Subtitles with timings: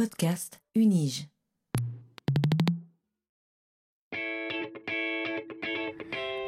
[0.00, 1.28] Podcast Unige.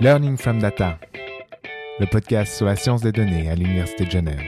[0.00, 0.98] Learning from Data,
[2.00, 4.40] le podcast sur la science des données à l'Université de Genève.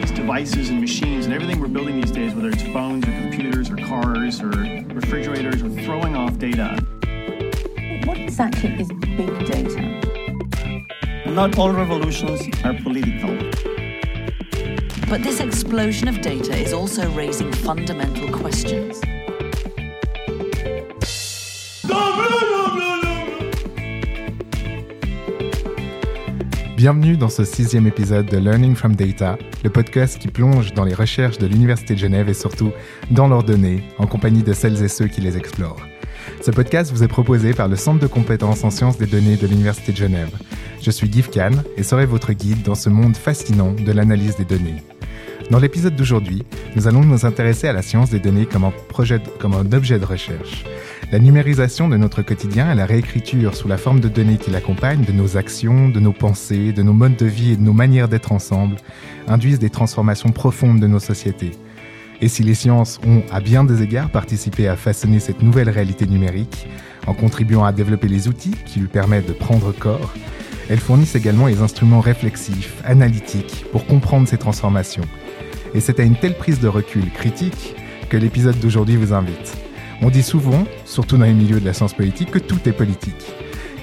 [0.00, 3.70] These devices and machines and everything we're building these days, whether it's phones or computers
[3.70, 4.50] or cars or
[4.92, 6.76] refrigerators, are throwing off data.
[8.04, 10.00] What exactly is big data?
[11.24, 13.79] Not all revolutions are political.
[15.10, 19.00] But this explosion of data is also raising fundamental questions.
[26.76, 30.94] Bienvenue dans ce sixième épisode de Learning from Data, le podcast qui plonge dans les
[30.94, 32.70] recherches de l'Université de Genève et surtout
[33.10, 35.84] dans leurs données, en compagnie de celles et ceux qui les explorent.
[36.40, 39.48] Ce podcast vous est proposé par le Centre de compétences en sciences des données de
[39.48, 40.38] l'Université de Genève.
[40.80, 44.44] Je suis Guy Kahn et serai votre guide dans ce monde fascinant de l'analyse des
[44.44, 44.84] données.
[45.50, 46.44] Dans l'épisode d'aujourd'hui,
[46.76, 50.64] nous allons nous intéresser à la science des données comme un, objet de recherche.
[51.10, 55.04] La numérisation de notre quotidien et la réécriture sous la forme de données qui l'accompagnent
[55.04, 58.06] de nos actions, de nos pensées, de nos modes de vie et de nos manières
[58.06, 58.76] d'être ensemble
[59.26, 61.50] induisent des transformations profondes de nos sociétés.
[62.20, 66.06] Et si les sciences ont, à bien des égards, participé à façonner cette nouvelle réalité
[66.06, 66.68] numérique,
[67.08, 70.14] en contribuant à développer les outils qui lui permettent de prendre corps,
[70.68, 75.02] elles fournissent également les instruments réflexifs, analytiques, pour comprendre ces transformations.
[75.74, 77.74] Et c'est à une telle prise de recul critique
[78.08, 79.56] que l'épisode d'aujourd'hui vous invite.
[80.02, 83.32] On dit souvent, surtout dans les milieux de la science politique, que tout est politique.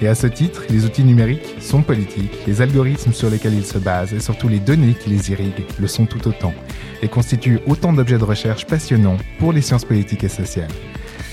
[0.01, 3.77] Et à ce titre, les outils numériques sont politiques, les algorithmes sur lesquels ils se
[3.77, 6.53] basent et surtout les données qui les irriguent le sont tout autant,
[7.01, 10.69] et constituent autant d'objets de recherche passionnants pour les sciences politiques et sociales.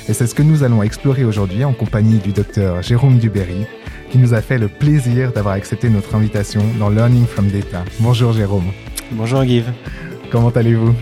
[0.09, 3.67] Et c'est ce que nous allons explorer aujourd'hui en compagnie du docteur Jérôme Duberry,
[4.11, 7.85] qui nous a fait le plaisir d'avoir accepté notre invitation dans Learning from Data.
[8.01, 8.71] Bonjour Jérôme.
[9.13, 9.63] Bonjour Guy.
[10.35, 10.93] Comment allez-vous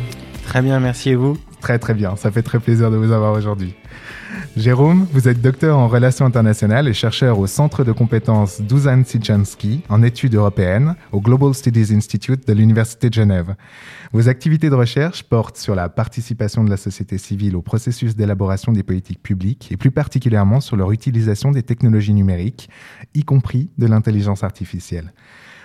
[0.45, 3.33] Très bien, merci et vous Très très bien, ça fait très plaisir de vous avoir
[3.33, 3.75] aujourd'hui.
[4.59, 9.85] Jérôme, vous êtes docteur en relations internationales et chercheur au Centre de compétences Dusan Sijansky
[9.89, 13.55] en études européennes au Global Studies Institute de l'Université de Genève.
[14.13, 18.73] Vos activités de recherche portent sur la participation de la société civile au processus d'élaboration
[18.73, 22.69] des politiques publiques et plus particulièrement sur leur utilisation des technologies numériques,
[23.15, 25.15] y compris de l'intelligence artificielle.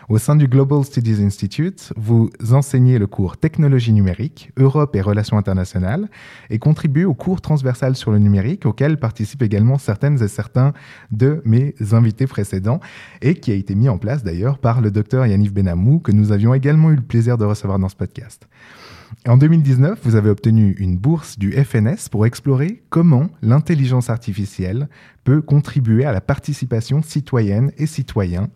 [0.10, 5.38] Au sein du Global Studies Institute, vous enseignez le cours Technologie numérique, Europe et relations
[5.38, 6.08] internationales
[6.50, 10.72] et contribuez au cours transversal sur le numérique auquel participent également certaines et certains
[11.12, 12.80] de mes invités précédents
[13.22, 16.32] et qui a été mis en place d'ailleurs par le docteur Yaniv Benamou que nous
[16.32, 18.48] avions également eu le plaisir de recevoir dans ce podcast.
[19.28, 24.88] En 2019, vous avez obtenu une bourse du FNS pour explorer comment l'intelligence artificielle
[25.26, 28.50] peut contribuer à la participation citoyenne et citoyen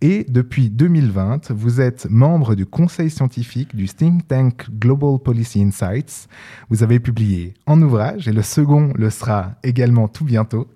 [0.00, 6.28] et depuis 2020, vous êtes membre du conseil scientifique du think tank Global Policy Insights.
[6.68, 10.68] Vous avez publié un ouvrage et le second le sera également tout bientôt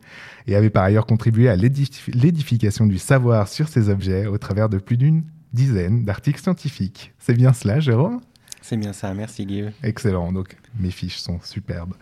[0.48, 4.78] et avez par ailleurs contribué à l'édification du savoir sur ces objets au travers de
[4.78, 5.22] plus d'une
[5.52, 7.12] dizaine d'articles scientifiques.
[7.20, 8.20] C'est bien cela, Jérôme?
[8.62, 9.64] C'est bien ça, merci Guy.
[9.82, 11.94] Excellent, donc mes fiches sont superbes.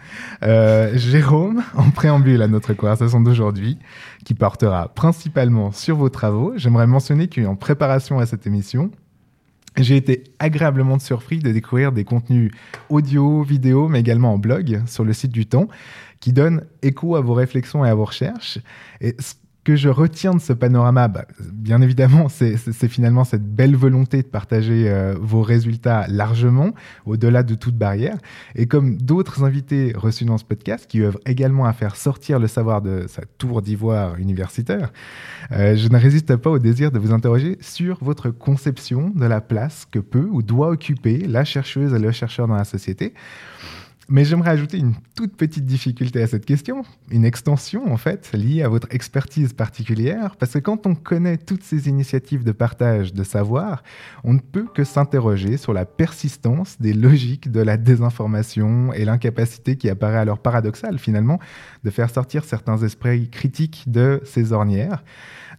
[0.42, 3.78] Euh, Jérôme, en préambule à notre conversation d'aujourd'hui,
[4.24, 8.90] qui portera principalement sur vos travaux, j'aimerais mentionner qu'en préparation à cette émission,
[9.76, 12.52] j'ai été agréablement surpris de découvrir des contenus
[12.88, 15.68] audio, vidéo, mais également en blog sur le site du Temps,
[16.20, 18.58] qui donnent écho à vos réflexions et à vos recherches.
[19.62, 22.56] Que je retiens de ce panorama, bah, bien évidemment, c'est
[22.88, 26.72] finalement cette belle volonté de partager euh, vos résultats largement,
[27.04, 28.16] au-delà de toute barrière.
[28.54, 32.46] Et comme d'autres invités reçus dans ce podcast, qui œuvrent également à faire sortir le
[32.46, 34.92] savoir de sa tour d'ivoire universitaire,
[35.52, 39.40] euh, je ne résiste pas au désir de vous interroger sur votre conception de la
[39.40, 43.12] place que peut ou doit occuper la chercheuse et le chercheur dans la société.
[44.12, 46.82] Mais j'aimerais ajouter une toute petite difficulté à cette question,
[47.12, 51.62] une extension en fait liée à votre expertise particulière, parce que quand on connaît toutes
[51.62, 53.84] ces initiatives de partage de savoir,
[54.24, 59.76] on ne peut que s'interroger sur la persistance des logiques de la désinformation et l'incapacité
[59.76, 61.38] qui apparaît alors paradoxale finalement
[61.84, 65.04] de faire sortir certains esprits critiques de ces ornières.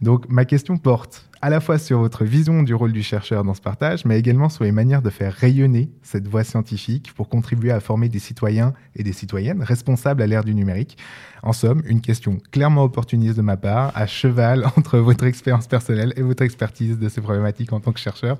[0.02, 3.54] Donc ma question porte à la fois sur votre vision du rôle du chercheur dans
[3.54, 7.72] ce partage, mais également sur les manières de faire rayonner cette voie scientifique pour contribuer
[7.72, 10.98] à former des citoyens et des citoyennes responsables à l'ère du numérique.
[11.44, 16.14] En somme, une question clairement opportuniste de ma part, à cheval entre votre expérience personnelle
[16.16, 18.38] et votre expertise de ces problématiques en tant que chercheur,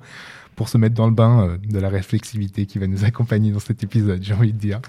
[0.54, 3.58] pour se mettre dans le bain euh, de la réflexivité qui va nous accompagner dans
[3.58, 4.80] cet épisode, j'ai envie de dire.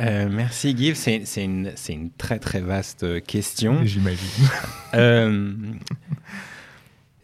[0.00, 3.80] Euh, merci Guy, c'est une, une, très très vaste question.
[3.84, 4.28] J'imagine.
[4.94, 5.52] Euh,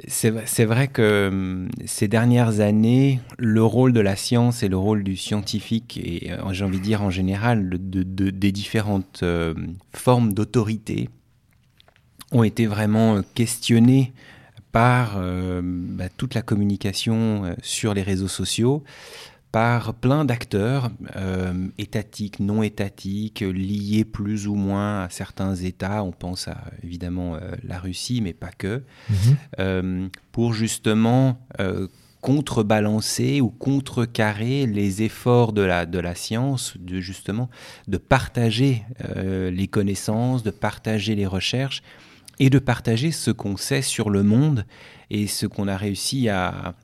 [0.09, 5.17] C'est vrai que ces dernières années, le rôle de la science et le rôle du
[5.17, 9.55] scientifique, et euh, j'ai envie de dire en général de, de, des différentes euh,
[9.95, 11.09] formes d'autorité,
[12.33, 14.13] ont été vraiment questionnés
[14.73, 18.83] par euh, bah, toute la communication euh, sur les réseaux sociaux,
[19.55, 26.03] par plein d'acteurs euh, étatiques, non étatiques, liés plus ou moins à certains États.
[26.03, 30.11] On pense à évidemment la Russie, mais pas que, Mhm.
[30.33, 31.39] pour justement
[32.21, 37.49] contrebalancer ou contrecarrer les efforts de la, de la science, de justement
[37.87, 38.83] de partager
[39.53, 41.81] les connaissances, de partager les recherches
[42.41, 44.65] et de partager ce qu'on sait sur le monde
[45.11, 46.75] et ce qu'on a réussi à,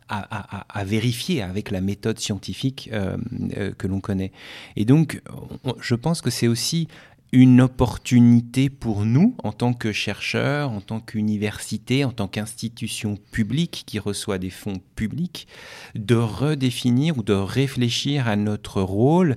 [0.84, 3.16] vérifier avec la méthode scientifique euh,
[3.56, 4.32] euh, que l'on connaît.
[4.76, 5.20] Et donc,
[5.64, 6.88] on, je pense que c'est aussi
[7.32, 13.84] une opportunité pour nous, en tant que chercheurs, en tant qu'université, en tant qu'institution publique
[13.86, 15.46] qui reçoit des fonds publics,
[15.94, 19.36] de redéfinir ou de réfléchir à notre rôle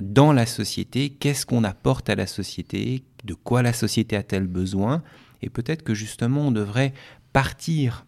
[0.00, 5.02] dans la société, qu'est-ce qu'on apporte à la société, de quoi la société a-t-elle besoin,
[5.42, 6.94] et peut-être que justement on devrait
[7.32, 8.06] partir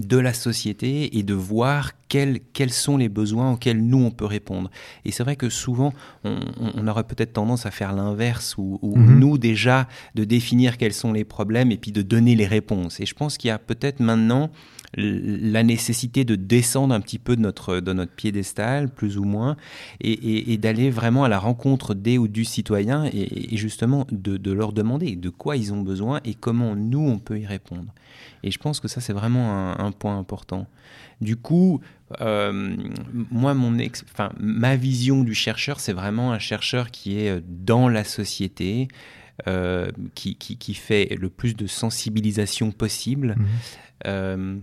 [0.00, 4.24] de la société et de voir quels, quels sont les besoins auxquels nous on peut
[4.24, 4.70] répondre.
[5.04, 5.92] Et c'est vrai que souvent
[6.24, 6.38] on,
[6.74, 9.18] on aurait peut-être tendance à faire l'inverse ou, ou Mhm.
[9.18, 13.00] nous déjà de définir quels sont les problèmes et puis de donner les réponses.
[13.00, 14.50] Et je pense qu'il y a peut-être maintenant
[14.94, 19.56] la nécessité de descendre un petit peu de notre, de notre piédestal, plus ou moins,
[20.00, 24.06] et, et, et d'aller vraiment à la rencontre des ou du citoyen et, et justement
[24.10, 27.46] de, de, leur demander de quoi ils ont besoin et comment nous, on peut y
[27.46, 27.92] répondre.
[28.42, 30.66] Et je pense que ça, c'est vraiment un, un, point important.
[31.20, 31.80] Du coup,
[32.20, 32.76] euh,
[33.30, 37.88] moi, mon ex, enfin, ma vision du chercheur, c'est vraiment un chercheur qui est dans
[37.88, 38.88] la société,
[39.48, 43.36] euh, qui, qui, qui, fait le plus de sensibilisation possible.
[43.38, 43.44] Mmh.
[44.06, 44.58] Euh,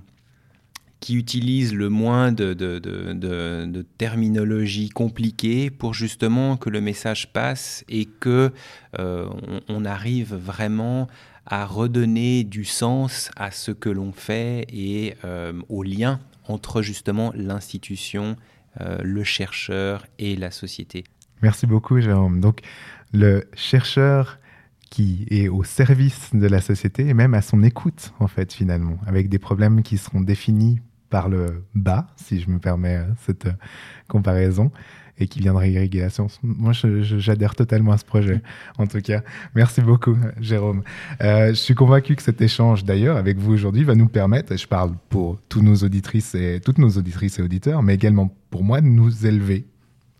[1.00, 7.84] qui utilise le moins de, de, de, terminologie compliquée pour justement que le message passe
[7.88, 8.52] et que
[9.00, 9.30] euh,
[9.68, 11.08] on, arrive vraiment
[11.46, 17.32] à redonner du sens à ce que l'on fait et euh, au lien entre justement
[17.36, 18.36] l'institution,
[18.82, 21.06] euh, le chercheur et la société.
[21.42, 22.42] Merci beaucoup, Jérôme.
[22.42, 22.60] Donc,
[23.14, 24.40] le chercheur
[24.90, 28.98] qui est au service de la société et même à son écoute, en fait, finalement,
[29.06, 30.80] avec des problèmes qui seront définis
[31.10, 33.54] par le bas, si je me permets cette euh,
[34.08, 34.72] comparaison,
[35.20, 36.40] et qui viendrait irriguer la science.
[36.44, 38.42] Moi, j'adhère totalement à ce projet,
[38.78, 39.22] en tout cas.
[39.54, 40.84] Merci beaucoup, Jérôme.
[41.22, 44.58] Euh, je suis convaincu que cet échange, d'ailleurs, avec vous aujourd'hui, va nous permettre, et
[44.58, 48.64] je parle pour tous nos auditrices et, toutes nos auditrices et auditeurs, mais également pour
[48.64, 49.66] moi, de nous élever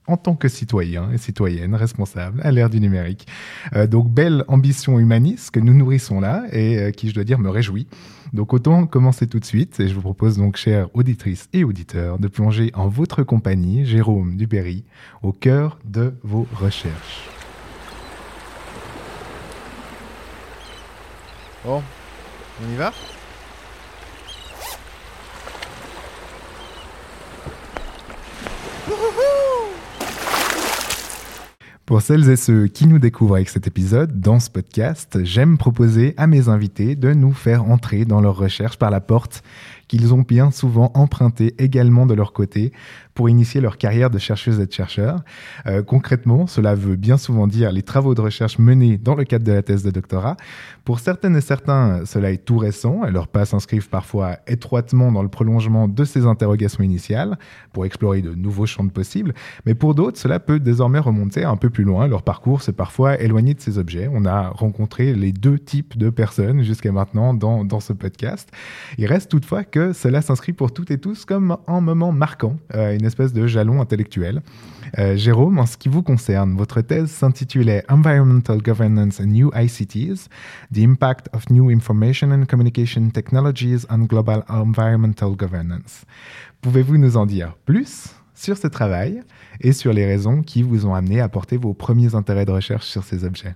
[0.10, 3.28] en tant que citoyen et citoyenne responsable à l'ère du numérique.
[3.76, 7.40] Euh, donc, belle ambition humaniste que nous nourrissons là et euh, qui, je dois dire,
[7.40, 7.88] me réjouit.
[8.34, 9.80] Donc, autant commencer tout de suite.
[9.80, 14.36] Et je vous propose donc, chères auditrices et auditeurs, de plonger en votre compagnie, Jérôme
[14.36, 14.84] Duberry,
[15.22, 17.30] au cœur de vos recherches.
[21.64, 21.84] Bon,
[22.64, 22.92] on y va?
[31.90, 36.14] Pour celles et ceux qui nous découvrent avec cet épisode, dans ce podcast, j'aime proposer
[36.18, 39.42] à mes invités de nous faire entrer dans leurs recherches par la porte
[39.88, 42.74] qu'ils ont bien souvent emprunté également de leur côté
[43.20, 45.20] pour initier leur carrière de chercheuse et de chercheur.
[45.68, 49.44] Euh, concrètement, cela veut bien souvent dire les travaux de recherche menés dans le cadre
[49.44, 50.38] de la thèse de doctorat.
[50.86, 55.22] Pour certaines et certains, cela est tout récent et leurs pas s'inscrivent parfois étroitement dans
[55.22, 57.38] le prolongement de ces interrogations initiales
[57.74, 59.34] pour explorer de nouveaux champs de possibles.
[59.66, 62.08] Mais pour d'autres, cela peut désormais remonter un peu plus loin.
[62.08, 64.10] Leur parcours s'est parfois éloigné de ces objets.
[64.14, 68.50] On a rencontré les deux types de personnes jusqu'à maintenant dans, dans ce podcast.
[68.98, 72.98] Il reste toutefois que cela s'inscrit pour toutes et tous comme un moment marquant, euh,
[72.98, 74.42] une espèce de jalon intellectuel.
[74.98, 80.30] Euh, Jérôme, en ce qui vous concerne, votre thèse s'intitulait Environmental Governance and New ICTs,
[80.74, 86.06] The Impact of New Information and Communication Technologies on Global Environmental Governance.
[86.62, 89.22] Pouvez-vous nous en dire plus sur ce travail
[89.60, 92.86] et sur les raisons qui vous ont amené à porter vos premiers intérêts de recherche
[92.86, 93.56] sur ces objets?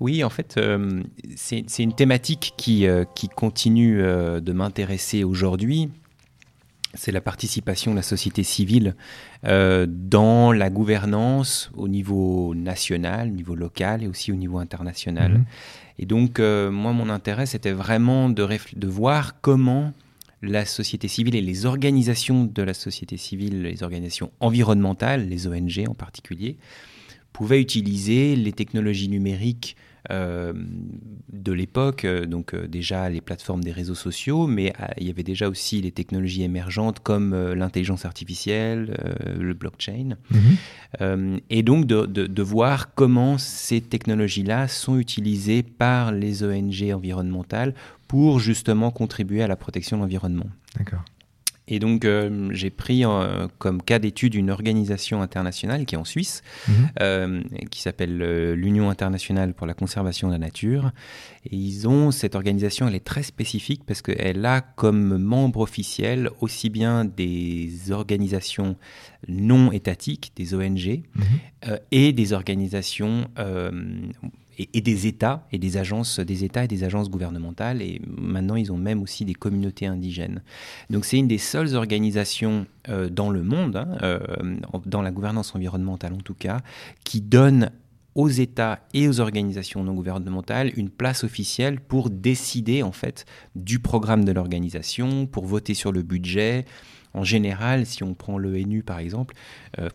[0.00, 1.02] Oui, en fait, euh,
[1.36, 5.90] c'est une thématique qui, euh, qui continue de m'intéresser aujourd'hui.
[6.96, 8.96] C'est la participation de la société civile
[9.44, 15.32] euh, dans la gouvernance au niveau national, au niveau local et aussi au niveau international.
[15.32, 15.44] Mmh.
[15.98, 19.92] Et donc, euh, moi, mon intérêt, c'était vraiment de, de voir comment
[20.42, 25.84] la société civile et les organisations de la société civile, les organisations environnementales, les ONG
[25.88, 26.58] en particulier,
[27.32, 29.76] pouvaient utiliser les technologies numériques
[30.10, 35.22] de l'époque, euh, donc euh, déjà les plateformes des réseaux sociaux, mais il y avait
[35.22, 38.96] déjà aussi les technologies émergentes comme l'intelligence artificielle,
[39.38, 41.38] le blockchain, Mhm.
[41.50, 47.74] et donc de, de- de voir comment ces technologies-là sont utilisées par les ONG environnementales
[48.08, 50.46] pour justement contribuer à la protection de l'environnement.
[50.76, 51.04] D'accord.
[51.68, 56.04] Et donc, euh, j'ai pris euh, comme cas d'étude une organisation internationale qui est en
[56.04, 56.74] Suisse, Mhm.
[57.00, 60.92] euh, qui s'appelle l'Union internationale pour la conservation de la nature.
[61.44, 66.30] Et ils ont, cette organisation, elle est très spécifique parce qu'elle a comme membre officiel
[66.40, 68.76] aussi bien des organisations
[69.26, 71.78] non étatiques, des ONG, Mhm.
[71.90, 73.26] et des organisations
[74.58, 77.82] et, des États et des agences, des États et des agences gouvernementales.
[77.82, 80.42] Et maintenant, ils ont même aussi des communautés indigènes.
[80.90, 84.18] Donc, c'est une des seules organisations euh, dans le monde, hein, euh,
[84.86, 86.60] dans la gouvernance environnementale en tout cas,
[87.04, 87.70] qui donne
[88.14, 93.78] aux États et aux organisations non gouvernementales une place officielle pour décider en fait du
[93.78, 96.64] programme de l'organisation, pour voter sur le budget.
[97.12, 99.34] En général, si on prend l'ENU par exemple,
[99.78, 99.90] euh,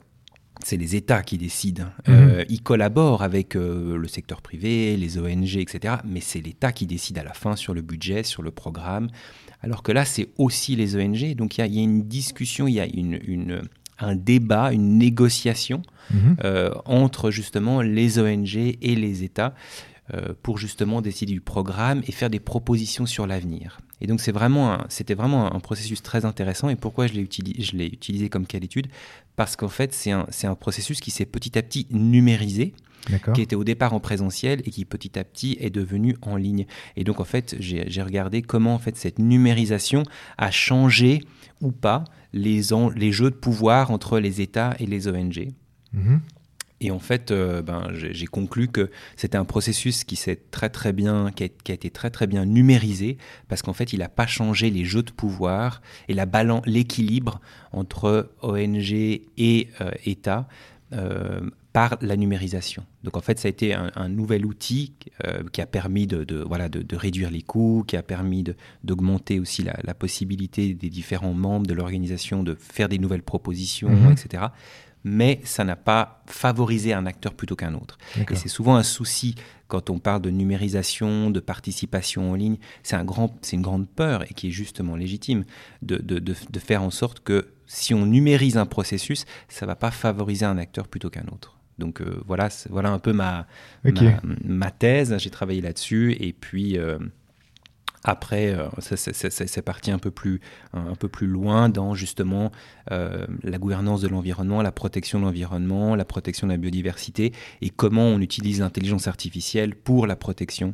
[0.63, 1.85] c'est les États qui décident.
[2.07, 5.95] Euh, ils collaborent avec euh, le secteur privé, les ONG, etc.
[6.05, 9.07] Mais c'est l'État qui décide à la fin sur le budget, sur le programme.
[9.61, 11.35] Alors que là, c'est aussi les ONG.
[11.35, 13.61] Donc il y a, il y a une discussion, il y a une, une-
[13.99, 15.81] un débat, une négociation
[16.11, 16.35] Mhm.
[16.43, 19.53] euh, entre justement les ONG et les États
[20.41, 23.79] pour justement décider du programme et faire des propositions sur l'avenir.
[24.01, 26.67] Et donc c'est vraiment, c'était vraiment un processus très intéressant.
[26.67, 28.87] Et pourquoi je l'ai utilisé, je l'ai utilisé comme cas d'étude
[29.41, 32.73] Parce qu'en fait c'est un, c'est un processus qui s'est petit à petit numérisé
[33.33, 36.67] qui était au départ en présentiel et qui petit à petit est devenu en ligne.
[36.95, 40.03] Et donc en fait, j'ai j'ai regardé comment en fait cette numérisation
[40.37, 41.23] a changé
[41.61, 45.47] ou pas les, en- les jeux de pouvoir entre les États et les ONG.
[45.93, 46.21] Mhm.
[46.83, 50.93] Et en fait, euh, ben, j'ai conclu que c'était un processus qui s'est très très
[50.93, 54.09] bien, qui a, qui a été très très bien numérisé, parce qu'en fait, il n'a
[54.09, 57.39] pas changé les jeux de pouvoir et la balan- l'équilibre
[57.71, 60.47] entre ONG et euh, État
[60.93, 62.83] euh, par la numérisation.
[63.03, 64.91] Donc en fait, ça a été un, un nouvel outil
[65.23, 68.43] euh, qui a permis de, de, voilà, de, de réduire les coûts, qui a permis
[68.83, 73.89] d'augmenter aussi la, la possibilité des différents membres de l'organisation de faire des nouvelles propositions,
[73.89, 74.11] Mhm.
[74.11, 74.43] etc
[75.03, 77.97] mais ça n'a pas favorisé un acteur plutôt qu'un autre.
[78.29, 79.35] Et c'est souvent un souci
[79.67, 84.29] quand on parle de numérisation, de participation en ligne, c'est un grand, une grande peur
[84.29, 85.45] et qui est justement légitime
[85.81, 89.77] de, de, de, de faire en sorte que si on numérise un processus, ça va
[89.77, 91.57] pas favoriser un acteur plutôt qu'un autre.
[91.77, 93.47] Donc euh, voilà, voilà un peu ma,
[94.43, 95.17] ma thèse.
[95.17, 96.99] J'ai travaillé là-dessus et puis euh,
[98.03, 100.41] après, euh, c'est parti un peu plus,
[100.73, 102.51] un peu plus loin dans justement
[102.91, 107.31] euh, la gouvernance de l'environnement, la protection de l'environnement, la protection de la biodiversité
[107.61, 110.73] et comment on utilise l'intelligence artificielle pour la protection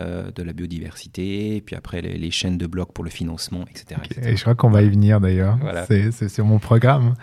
[0.00, 3.64] euh, de la biodiversité, et puis après les, les chaînes de blocs pour le financement,
[3.70, 3.98] etc.
[4.04, 4.20] etc.
[4.32, 5.56] Et je crois qu'on va y venir d'ailleurs.
[5.62, 5.86] Voilà.
[5.86, 7.14] C'est sur mon programme.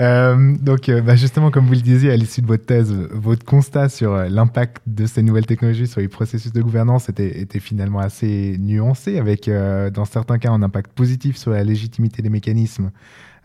[0.00, 3.44] Euh, donc, euh, bah, justement, comme vous le disiez à l'issue de votre thèse, votre
[3.44, 7.98] constat sur l'impact de ces nouvelles technologies sur les processus de gouvernance était, était finalement
[7.98, 9.50] assez nuancé, avec
[9.92, 12.92] dans certains cas un impact positif sur la légitimité des mécanismes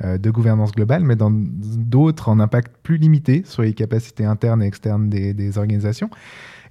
[0.03, 4.67] de gouvernance globale, mais dans d'autres un impact plus limité sur les capacités internes et
[4.67, 6.11] externes des, des organisations.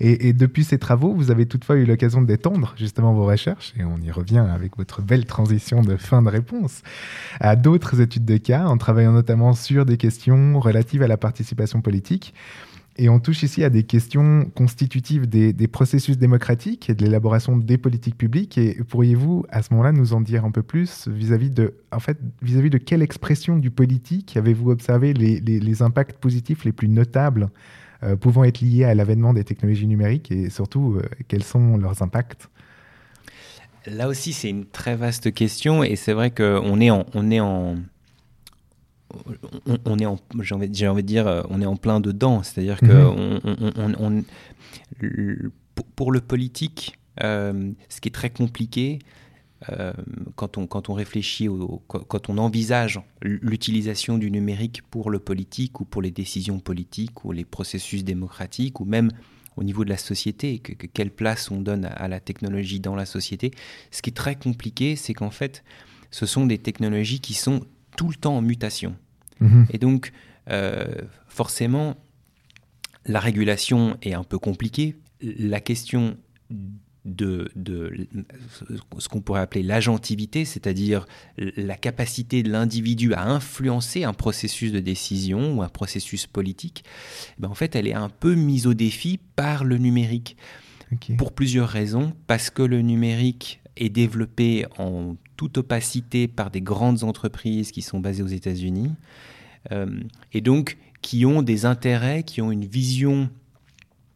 [0.03, 3.99] Et, depuis ces travaux, vous avez toutefois eu l'occasion d'étendre justement vos recherches, et on
[3.99, 6.83] y revient avec votre belle transition de fin de réponse,
[7.39, 11.83] à d'autres études de cas, en travaillant notamment sur des questions relatives à la participation
[11.83, 12.35] politique.
[12.97, 17.79] Et on touche ici à des questions constitutives des, processus démocratiques et de l'élaboration des
[17.79, 18.59] politiques publiques.
[18.59, 22.19] Et pourriez-vous, à ce moment-là, nous en dire un peu plus vis-à-vis de, en fait,
[22.43, 27.49] vis-à-vis de quelle expression du politique avez-vous observé les, impacts positifs les plus notables
[28.17, 32.49] pouvant être liés à l'avènement des technologies numériques et surtout euh, quels sont leurs impacts?
[33.87, 37.41] Là aussi, c'est une très vaste question et c'est vrai qu'on est en, on est
[37.41, 37.77] en,
[39.67, 42.01] on, on est en, j'ai envie, j'ai envie de dire, euh, on est en plein
[42.01, 42.43] dedans.
[42.43, 43.41] C'est-à-dire que Mhm.
[43.77, 44.25] on, on-
[45.75, 48.99] pour- pour le politique, euh, ce qui est très compliqué.
[49.69, 49.93] Euh,
[50.37, 55.19] quand, on, quand on réfléchit, au, quand quand on envisage l'utilisation du numérique pour le
[55.19, 59.11] politique ou pour les décisions politiques ou les processus démocratiques ou même
[59.57, 62.81] au niveau de la société, que- que- quelle place on donne à, à la technologie
[62.81, 63.51] dans la société.
[63.91, 65.63] Ce qui est très compliqué, c'est qu'en fait,
[66.11, 68.97] ce sont des technologies qui sont tout le temps en mutation.
[69.41, 69.67] Mhm.
[69.71, 70.13] Et donc,
[70.49, 70.87] euh,
[71.29, 71.97] forcément,
[73.05, 74.97] la régulation est un peu compliquée.
[75.21, 76.17] La question
[77.05, 78.07] de, de
[78.99, 81.07] ce qu'on pourrait appeler l'agentivité, c'est-à-dire
[81.39, 86.85] la capacité de l'individu à influencer un processus de décision ou un processus politique,
[87.39, 90.37] ben en fait, elle est un peu mise au défi par le numérique.
[91.19, 92.13] Pour plusieurs raisons.
[92.27, 98.01] Parce que le numérique est développé en toute opacité par des grandes entreprises qui sont
[98.01, 98.91] basées aux États-Unis
[99.73, 100.01] euh,
[100.33, 103.31] et donc qui ont des intérêts, qui ont une vision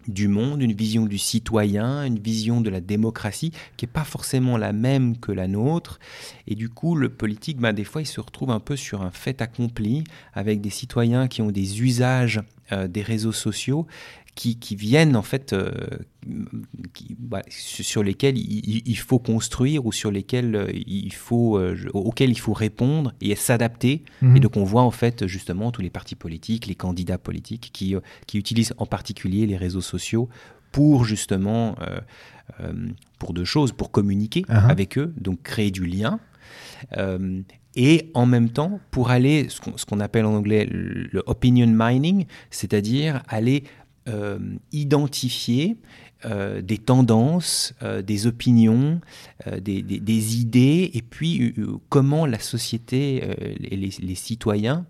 [0.09, 4.57] du monde, une vision du citoyen, une vision de la démocratie qui n'est pas forcément
[4.57, 5.99] la même que la nôtre.
[6.47, 9.11] Et du coup, le politique, ben, des fois, il se retrouve un peu sur un
[9.11, 12.43] fait accompli avec des citoyens qui ont des usages
[12.73, 13.87] euh, des réseaux sociaux
[14.35, 15.71] qui, qui viennent en fait, euh,
[16.93, 21.77] qui, bah, sur lesquels il, il, faut construire ou sur lesquels euh, il faut, euh,
[21.95, 24.03] auxquels il faut répondre et s'adapter.
[24.23, 24.37] Mhm.
[24.37, 27.95] Et donc on voit en fait justement tous les partis politiques, les candidats politiques qui,
[28.27, 30.29] qui utilisent en particulier les réseaux sociaux
[30.73, 31.77] pour justement,
[32.61, 32.73] euh,
[33.21, 34.69] pour deux choses, pour communiquer Uh-huh.
[34.69, 36.19] avec eux, donc créer du lien.
[36.97, 37.43] Euh,
[37.77, 43.23] et en même temps, pour aller, ce qu'on appelle en anglais le opinion mining, c'est-à-dire
[43.29, 43.65] aller
[44.73, 45.77] identifier
[46.25, 49.01] euh, des tendances, euh, des opinions,
[49.47, 54.15] euh, des, des- des idées, et puis euh, comment la société euh, et les, les
[54.15, 54.87] citoyens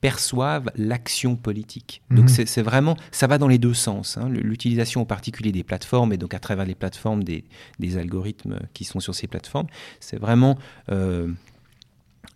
[0.00, 2.02] perçoivent l'action politique.
[2.10, 2.46] Donc Mhm.
[2.46, 4.18] c'est vraiment, ça va dans les deux sens.
[4.18, 4.28] hein.
[4.28, 7.44] L'utilisation en particulier des plateformes et donc à travers les plateformes des,
[7.78, 9.66] des algorithmes qui sont sur ces plateformes,
[10.00, 10.58] c'est vraiment
[10.90, 11.28] euh,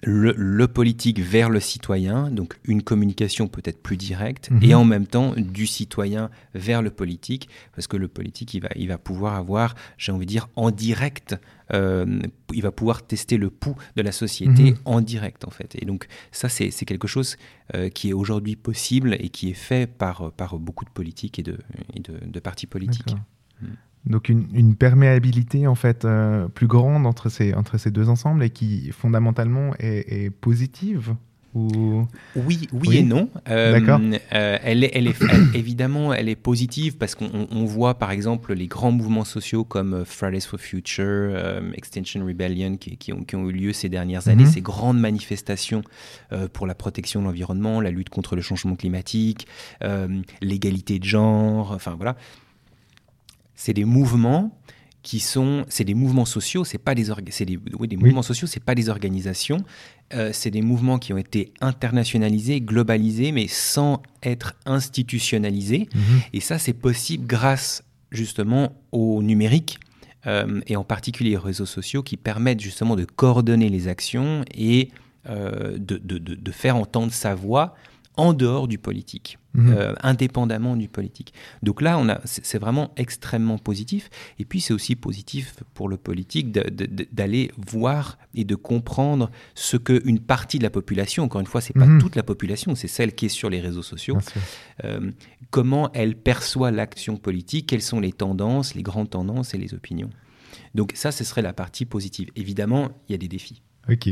[0.05, 4.62] le, le politique vers le citoyen, donc une communication peut-être plus directe, Mhm.
[4.62, 8.69] et en même temps du citoyen vers le politique, parce que le politique, il va,
[8.76, 11.35] il va pouvoir avoir, j'ai envie de dire, en direct,
[11.75, 12.21] euh,
[12.55, 14.76] il va pouvoir tester le pouls de la société Mhm.
[14.85, 15.75] en direct, en fait.
[15.81, 17.37] Et donc ça, c'est c'est quelque chose
[17.75, 21.43] euh, qui est aujourd'hui possible et qui est fait par, par beaucoup de politiques et
[21.43, 21.59] de,
[21.95, 23.14] et de, de partis politiques.
[24.07, 28.43] Donc une, une perméabilité en fait euh, plus grande entre ces, entre ces deux ensembles
[28.43, 31.14] et qui fondamentalement est, est positive
[31.55, 32.07] ou...
[32.37, 32.97] Oui, oui, Oui.
[32.99, 33.31] et non.
[33.49, 34.00] Euh, D'accord.
[34.35, 37.95] euh, elle est, elle est, elle- évidemment, elle est positive parce qu'on on- on voit
[37.99, 42.99] par exemple les grands mouvements sociaux comme euh, Fridays for Future, euh, Extinction Rebellion qui,
[42.99, 44.50] qui ont, qui ont eu lieu ces dernières années, Mhm.
[44.50, 45.83] ces grandes manifestations
[46.33, 49.47] euh, pour la protection de l'environnement, la lutte contre le changement climatique,
[49.83, 50.07] euh,
[50.43, 52.15] l'égalité de genre, enfin voilà.
[53.60, 54.56] C'est des mouvements
[55.02, 58.04] qui sont, c'est des mouvements sociaux, c'est pas des, orga- c'est des, oui, des Oui.
[58.04, 59.58] mouvements sociaux, c'est pas des organisations.
[60.14, 64.54] Euh, c'est des mouvements qui ont été internationalisés, globalisés, mais sans être
[65.02, 65.88] institutionnalisés.
[65.94, 66.00] Mhm.
[66.32, 69.78] Et ça, c'est possible grâce justement au numérique
[70.26, 74.90] euh, et en particulier aux réseaux sociaux qui permettent justement de coordonner les actions et
[75.28, 77.75] euh, de, de- de- de faire entendre sa voix
[78.19, 79.73] en dehors du politique, Mhm.
[79.76, 81.33] euh, indépendamment du politique.
[81.63, 84.11] Donc là, on a, c'est vraiment extrêmement positif.
[84.39, 90.19] Et puis c'est aussi positif pour le politique d'aller voir et de comprendre ce qu'une
[90.21, 92.00] partie de la population, encore une fois, c'est pas Mhm.
[92.00, 94.19] toute la population, c'est celle qui est sur les réseaux sociaux,
[94.85, 95.11] euh,
[95.50, 100.11] comment elle perçoit l'action politique, quelles sont les tendances, les grandes tendances et les opinions.
[100.75, 102.28] Donc ça, ce serait la partie positive.
[102.37, 103.63] Évidemment, il y a des défis.
[103.91, 104.11] Ok.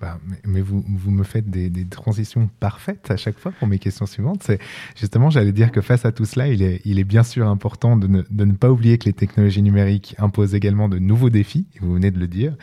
[0.00, 4.06] Bah, mais vous, vous me faites des, transitions parfaites à chaque fois pour mes questions
[4.06, 4.42] suivantes.
[4.42, 4.58] C'est
[4.96, 8.52] justement, j'allais dire que face à tout cela, il est, bien sûr important de ne,
[8.52, 11.66] pas oublier que les technologies numériques imposent également de nouveaux défis.
[11.80, 12.54] Vous venez de le dire.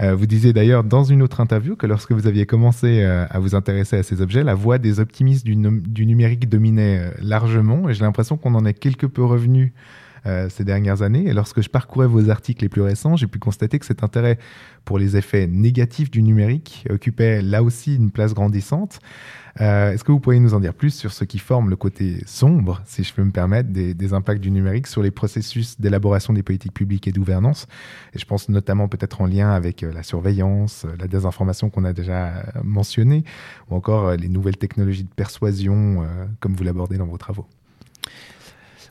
[0.00, 3.40] Euh, vous disiez d'ailleurs dans une autre interview que lorsque vous aviez commencé euh, à
[3.40, 7.88] vous intéresser à ces objets, la voix des optimistes du numérique dominait euh, largement.
[7.88, 9.72] Et j'ai l'impression qu'on en est quelque peu revenu
[10.26, 11.26] euh, ces dernières années.
[11.26, 14.38] Et lorsque je parcourais vos articles les plus récents, j'ai pu constater que cet intérêt
[14.84, 18.98] pour les effets négatifs du numérique occupait là aussi une place grandissante.
[19.60, 22.22] Euh, Est-ce que vous pourriez nous en dire plus sur ce qui forme le côté
[22.26, 26.42] sombre, si je peux me permettre, des, impacts du numérique sur les processus d'élaboration des
[26.42, 27.66] politiques publiques et de gouvernance
[28.12, 31.92] Et je pense notamment peut-être en lien avec euh, la surveillance, la désinformation qu'on a
[31.92, 33.24] déjà mentionnée,
[33.70, 36.06] ou encore les nouvelles technologies de persuasion,
[36.40, 37.46] comme vous l'abordez dans vos travaux.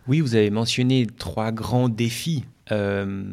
[0.08, 3.24] Oui, vous avez mentionné trois grands défis euh,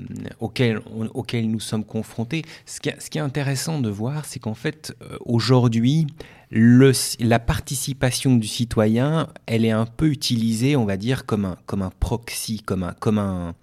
[0.41, 2.43] auxquels, on- auxquels nous sommes confrontés.
[2.67, 6.07] Ce qui, est- ce qui est intéressant de voir, c'est qu'en fait, euh, aujourd'hui,
[6.51, 11.57] le, la participation du citoyen, elle est un peu utilisée, on va dire, comme un,
[11.65, 13.55] comme un proxy, comme un, comme un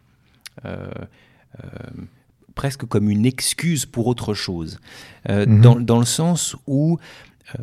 [0.66, 0.88] euh,
[1.64, 1.68] euh,
[2.56, 4.80] presque comme une excuse pour autre chose,
[5.30, 5.62] Mhm.
[5.62, 6.98] dans, dans le sens où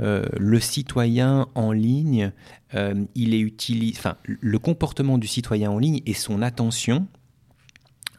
[0.01, 2.33] euh, le citoyen en ligne,
[2.75, 7.07] euh, il est utilisé, enfin, le comportement du citoyen en ligne et son attention,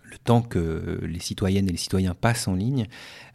[0.10, 2.88] le temps que les citoyennes et les citoyens passent en ligne,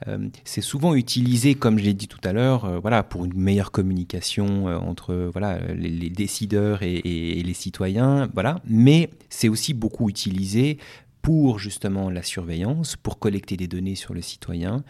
[0.08, 3.70] euh, c'est souvent utilisé, comme je l'ai dit tout à l'heure, voilà, pour une meilleure
[3.70, 8.60] communication entre voilà, les, décideurs et, et- et les citoyens, voilà.
[8.66, 10.78] Mais c'est aussi beaucoup utilisé
[11.22, 14.82] pour justement la surveillance, pour collecter des données sur le citoyen.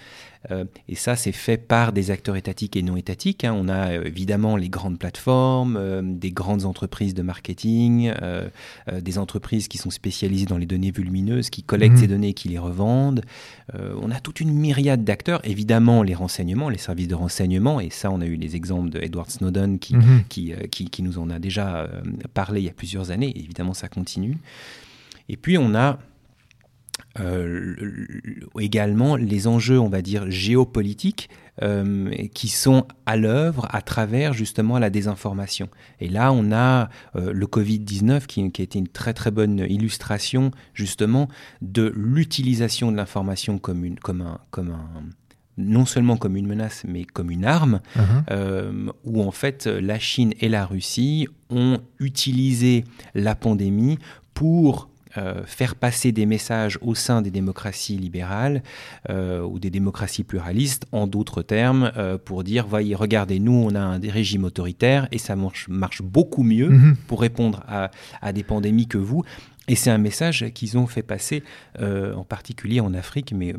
[0.50, 3.44] Euh, et ça, c'est fait par des acteurs étatiques et non étatiques.
[3.44, 3.54] Hein.
[3.54, 8.12] On a euh, évidemment les grandes plateformes, euh, des grandes entreprises de marketing,
[9.00, 12.00] des entreprises qui sont spécialisées dans les données volumineuses, qui collectent Mhm.
[12.00, 13.22] ces données et qui les revendent.
[13.74, 15.40] on a toute une myriade d'acteurs.
[15.44, 18.98] Évidemment, les renseignements, les services de renseignement, et ça, on a eu les exemples de
[19.00, 20.24] Edward Snowden qui, Mhm.
[20.28, 21.88] qui, qui, qui nous en a déjà
[22.34, 23.28] parlé il y a plusieurs années.
[23.30, 24.36] Et évidemment, ça continue.
[25.28, 25.98] Et puis, on a
[27.20, 31.28] euh, le- le- également les enjeux, on va dire, géopolitiques
[31.62, 35.68] euh, qui sont à l'œuvre à travers justement la désinformation.
[36.00, 39.58] Et là, on a euh, le Covid-19 qui, qui a été une très très bonne
[39.68, 41.28] illustration justement
[41.60, 44.88] de l'utilisation de l'information comme, une, comme, un, comme un,
[45.58, 47.80] non seulement comme une menace, mais comme une arme
[48.30, 52.84] euh, où en fait la Chine et la Russie ont utilisé
[53.14, 53.98] la pandémie
[54.32, 58.62] pour euh, faire passer des messages au sein des démocraties libérales
[59.10, 63.74] euh, ou des démocraties pluralistes, en d'autres termes, euh, pour dire, voyez, regardez, nous, on
[63.74, 66.96] a un des régimes autoritaires et ça marche, marche beaucoup mieux Mhm.
[67.06, 69.24] pour répondre à, à des pandémies que vous.
[69.68, 71.42] Et c'est un message qu'ils ont fait passer,
[71.80, 73.54] euh, en particulier en Afrique, mais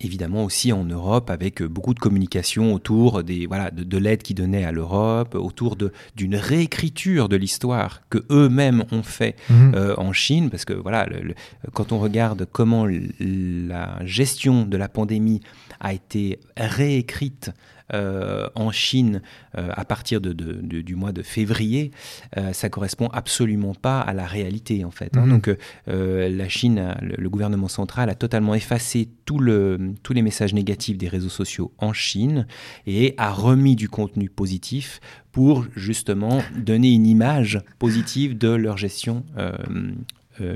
[0.00, 4.36] évidemment aussi en Europe, avec beaucoup de communication autour des, voilà, de, de l'aide qu'ils
[4.36, 9.72] donnaient à l'Europe, autour de- d'une réécriture de l'histoire que eux-mêmes ont fait Mhm.
[9.74, 11.34] euh, en Chine, parce que voilà, le- le-
[11.72, 15.40] quand on regarde comment la gestion de la pandémie
[15.80, 17.50] a été réécrite
[17.94, 19.22] euh, en Chine
[19.56, 21.90] euh, à partir de, de- de- du mois de février,
[22.36, 25.16] euh, ça correspond absolument pas à la réalité en fait.
[25.16, 25.22] hein.
[25.26, 25.30] Mhm.
[25.30, 25.56] Donc
[25.88, 30.54] euh, la Chine, le, le gouvernement central a totalement effacé tout le, tous les messages
[30.54, 32.46] négatifs des réseaux sociaux en Chine
[32.86, 35.00] et a remis du contenu positif
[35.32, 39.24] pour justement donner une image positive de leur gestion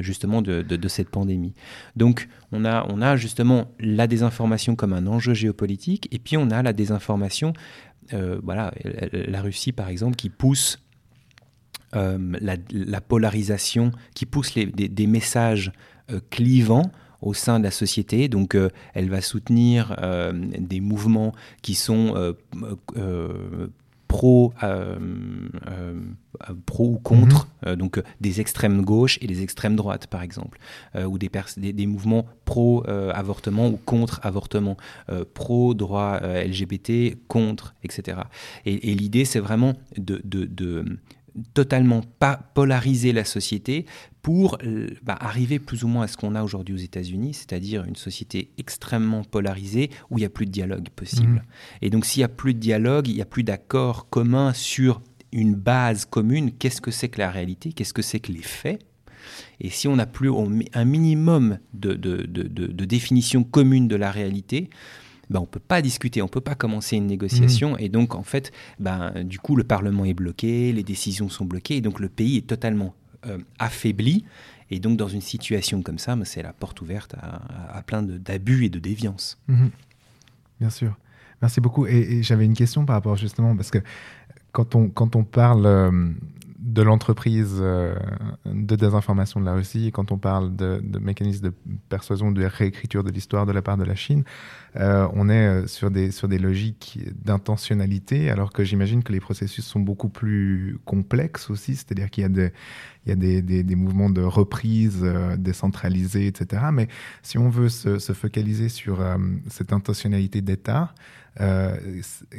[0.01, 1.55] justement de, cette pandémie.
[1.97, 6.51] Donc on a, on a justement la désinformation comme un enjeu géopolitique et puis on
[6.51, 7.53] a la désinformation,
[8.13, 8.73] euh, voilà,
[9.13, 10.79] la, Russie par exemple qui pousse
[11.95, 15.73] euh, la, la polarisation, qui pousse les- des, messages
[16.11, 16.91] euh, clivants
[17.21, 18.29] au sein de la société.
[18.29, 22.33] Donc, euh, elle va soutenir euh, des mouvements qui sont euh,
[22.97, 23.69] euh,
[24.13, 24.99] pro, euh,
[25.71, 26.01] euh,
[26.67, 30.59] pro ou contre, euh, donc des extrêmes gauches et des extrêmes droites, par exemple,
[31.11, 34.77] ou des, des, des mouvements pro-avortement ou contre-avortement,
[35.35, 38.19] pro-droit LGBT, contre, etc.
[38.67, 40.85] Et, et l'idée, c'est vraiment de, de- de
[41.55, 43.87] totalement pas polariser la société
[44.23, 47.85] pour euh, bah, arriver plus ou moins à ce qu'on a aujourd'hui aux États-Unis, c'est-à-dire
[47.85, 51.29] une société extrêmement polarisée où il n'y a plus de dialogue possible.
[51.29, 51.43] Mhm.
[51.83, 55.01] Et donc s'il n'y a plus de dialogue, il n'y a plus d'accord commun sur
[55.33, 58.81] une base commune, qu'est-ce que c'est que la réalité, qu'est-ce que c'est que les faits?
[59.61, 60.31] Et si on n'a plus
[60.75, 64.69] un minimum de, de- de- de- de définition commune de la réalité,
[65.33, 67.77] ben on ne peut pas discuter, on ne peut pas commencer une négociation.
[67.79, 71.77] Et donc, en fait, ben, du coup, le Parlement est bloqué, les décisions sont bloquées,
[71.77, 72.95] et donc le pays est totalement
[73.27, 74.25] euh, affaibli.
[74.71, 78.65] Et donc, dans une situation comme ça, ben, c'est la porte ouverte à, plein d'abus
[78.65, 79.39] et de déviance.
[79.49, 79.71] Mhm.
[80.61, 80.97] Bien sûr.
[81.41, 81.87] Merci beaucoup.
[81.87, 83.79] Et, et j'avais une question par rapport justement, parce que
[84.53, 86.11] quand on, quand on parle euh,
[86.73, 87.95] de l'entreprise euh,
[88.47, 91.55] de désinformation de la Russie, quand on parle de, mécanismes de
[91.91, 94.25] persuasion, de réécriture de l'histoire de la part de la Chine,
[94.77, 99.21] euh, on est euh, sur des, sur des logiques d'intentionnalité, alors que j'imagine que les
[99.21, 102.53] processus sont beaucoup plus complexes aussi, c'est-à-dire qu'il y a des,
[103.05, 105.05] il y a des, des, mouvements de reprise
[105.37, 106.63] décentralisés, etc.
[106.73, 106.89] Mais
[107.23, 109.05] si on veut se, se focaliser sur
[109.49, 110.95] cette intentionnalité d'État,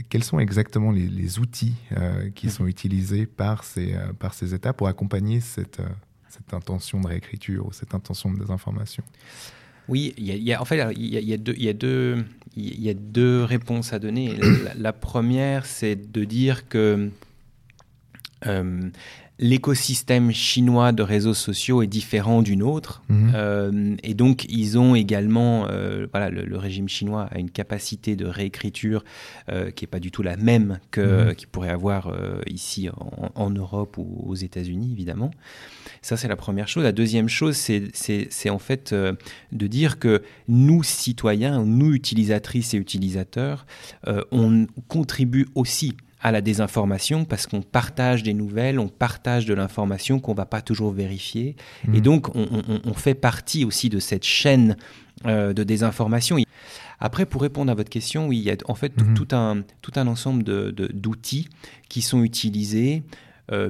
[0.10, 4.54] quels sont exactement les, les outils euh, qui sont utilisés par ces, euh, par ces
[4.54, 5.88] États pour accompagner cette, euh,
[6.30, 9.04] cette intention de réécriture ou cette intention de désinformation?
[9.90, 11.38] Oui, il y a, il y a- en fait, il y a, il y a
[11.38, 12.24] deux, y a deux,
[12.56, 14.38] il y a deux réponses à donner.
[14.38, 17.10] La, la première, c'est de dire que
[18.46, 18.90] euh,
[19.44, 23.04] l'écosystème chinois de réseaux sociaux est différent d'une autre.
[23.10, 23.32] Mhm.
[23.36, 28.16] Euh, et donc, ils ont également, euh, voilà, le, le régime chinois a une capacité
[28.16, 29.04] de réécriture
[29.50, 31.36] euh, qui n'est pas du tout la même que Mhm.
[31.36, 32.14] qu'il pourrait avoir
[32.48, 35.32] ici en, en Europe ou aux États-Unis, évidemment.
[36.02, 36.84] Ça, c'est la première chose.
[36.84, 43.66] La deuxième chose, c'est- en fait de dire que nous, citoyens, nous, utilisatrices et utilisateurs,
[44.32, 45.94] on contribue aussi
[46.24, 50.62] à la désinformation parce qu'on partage des nouvelles, on partage de l'information qu'on va pas
[50.62, 51.56] toujours vérifier.
[51.86, 52.00] Et Mhm.
[52.02, 54.76] donc, on, on- on fait partie aussi de cette chaîne
[55.28, 56.38] euh, de désinformation.
[57.00, 59.14] Après, pour répondre à votre question, oui, il y a en fait tout, Mhm.
[59.14, 61.48] tout un, tout un ensemble de- de- d'outils
[61.90, 63.04] qui sont utilisés
[63.52, 63.70] euh,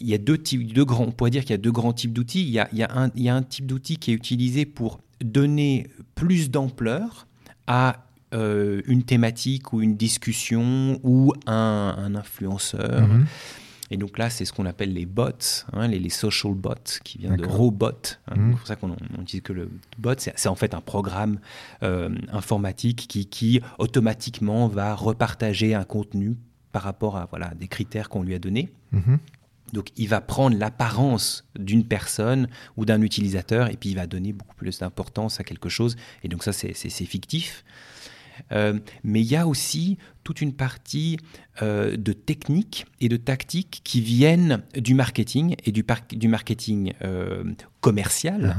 [0.00, 1.92] il y a deux types, deux grands, on pourrait dire qu'il y a deux grands
[1.92, 2.40] types d'outils.
[2.42, 7.26] Il il il y a un type d'outil qui est utilisé pour donner plus d'ampleur
[7.66, 13.06] à euh, une thématique ou une discussion ou un, un influenceur.
[13.08, 13.26] Mhm.
[13.92, 15.30] Et donc là, c'est ce qu'on appelle les bots,
[15.72, 17.88] hein, les, les social bots, qui vient de robot.
[18.28, 18.36] hein.
[18.36, 18.50] Mhm.
[18.52, 20.14] C'est pour ça qu'on on utilise que le bot.
[20.16, 21.40] C'est en fait un programme
[21.82, 26.36] euh, informatique qui, qui automatiquement va repartager un contenu
[26.70, 28.70] par rapport à voilà, des critères qu'on lui a donnés.
[28.92, 29.18] Mhm.
[29.72, 34.32] Donc il va prendre l'apparence d'une personne ou d'un utilisateur et puis il va donner
[34.32, 35.96] beaucoup plus d'importance à quelque chose.
[36.24, 37.64] Et donc ça, c'est fictif.
[38.52, 41.16] Euh, mais il y a aussi toute une partie
[41.62, 46.92] euh, de techniques et de tactiques qui viennent du marketing et du, par- du marketing
[47.02, 47.42] euh,
[47.80, 48.54] commercial.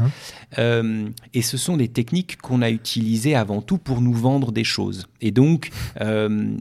[0.58, 4.63] Euh, et ce sont des techniques qu'on a utilisées avant tout pour nous vendre des
[4.63, 5.08] choses.
[5.22, 5.70] Et donc,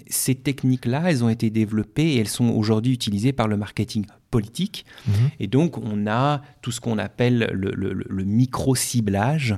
[0.09, 4.85] ces techniques-là, elles ont été développées et elles sont aujourd'hui utilisées par le marketing politique.
[5.09, 5.14] Mhm.
[5.40, 9.56] Et donc, on a tout ce qu'on appelle le, le- le- le micro-ciblage,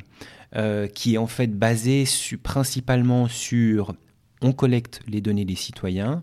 [0.57, 2.05] euh, qui est en fait basé
[2.43, 3.95] principalement sur
[4.43, 6.23] on collecte les données des citoyens,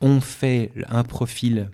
[0.00, 1.70] on fait un profil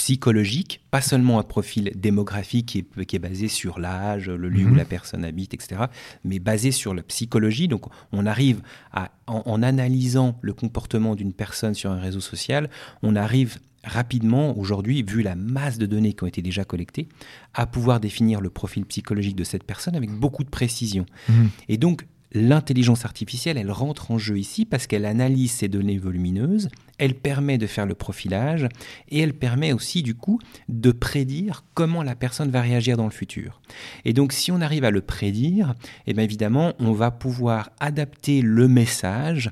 [0.00, 4.64] psychologique, pas seulement un profil démographique qui est, qui est basé sur l'âge, le lieu
[4.64, 4.76] où Mhm.
[4.78, 5.82] la personne habite, etc.,
[6.24, 7.68] mais basé sur la psychologie.
[7.68, 12.70] Donc on arrive à, en, en analysant le comportement d'une personne sur un réseau social,
[13.02, 17.06] on arrive rapidement, aujourd'hui, vu la masse de données qui ont été déjà collectées,
[17.52, 21.04] à pouvoir définir le profil psychologique de cette personne avec beaucoup de précision.
[21.28, 21.50] Mhm.
[21.68, 26.68] Et donc, l'intelligence artificielle, elle rentre en jeu ici parce qu'elle analyse ces données volumineuses,
[26.98, 28.68] elle permet de faire le profilage
[29.08, 30.38] et elle permet aussi, du coup,
[30.68, 33.60] de prédire comment la personne va réagir dans le futur.
[34.04, 35.74] Et donc, si on arrive à le prédire,
[36.06, 39.50] eh bien évidemment, on va pouvoir adapter le message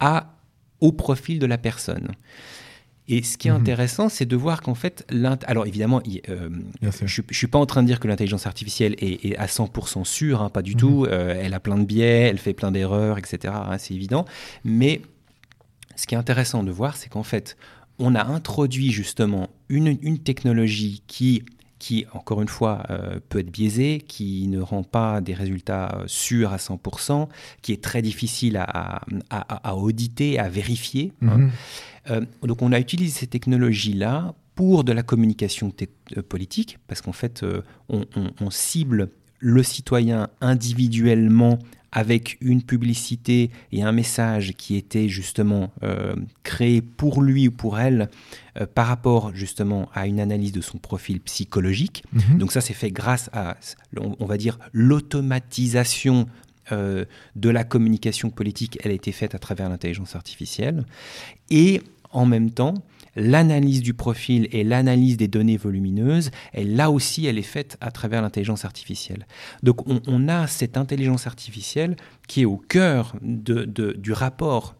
[0.00, 0.36] à,
[0.80, 2.12] au profil de la personne.
[3.08, 3.56] Et ce qui est Mhm.
[3.60, 5.04] intéressant, c'est de voir qu'en fait,
[5.46, 6.48] alors évidemment, euh,
[6.92, 10.04] je ne suis pas en train de dire que l'intelligence artificielle est, est à 100%
[10.04, 11.06] sûre, hein, pas du tout.
[11.08, 13.52] Euh, elle a plein de biais, elle fait plein d'erreurs, etc.
[13.68, 14.24] hein, c'est évident.
[14.64, 15.00] Mais
[15.96, 17.56] ce qui est intéressant de voir, c'est qu'en fait,
[17.98, 21.42] on a introduit justement une, une technologie qui,
[21.80, 26.52] qui, encore une fois, euh, peut être biaisée, qui ne rend pas des résultats sûrs
[26.52, 27.28] à 100%,
[27.62, 31.12] qui est très difficile à, à- à- à auditer, à vérifier.
[31.22, 31.48] hein.
[32.08, 35.72] Euh, donc on a utilisé ces technologies-là pour de la communication
[36.16, 41.58] euh, politique, parce qu'en fait, euh, on, on- on cible le citoyen individuellement
[41.92, 47.80] avec une publicité et un message qui était justement euh, créé pour lui ou pour
[47.80, 48.08] elle
[48.60, 52.04] euh, par rapport justement à une analyse de son profil psychologique.
[52.12, 52.38] Mhm.
[52.38, 53.56] Donc ça, c'est fait grâce à,
[53.98, 56.26] on on va dire, l'automatisation
[56.72, 57.04] euh,
[57.36, 58.78] de la communication politique.
[58.82, 60.84] Elle a été faite à travers l'intelligence artificielle.
[61.50, 62.74] Et en même temps,
[63.16, 67.90] l'analyse du profil et l'analyse des données volumineuses, elle, là aussi, elle est faite à
[67.90, 69.26] travers l'intelligence artificielle.
[69.62, 71.96] Donc on, a cette intelligence artificielle
[72.28, 74.74] qui est au cœur du rapport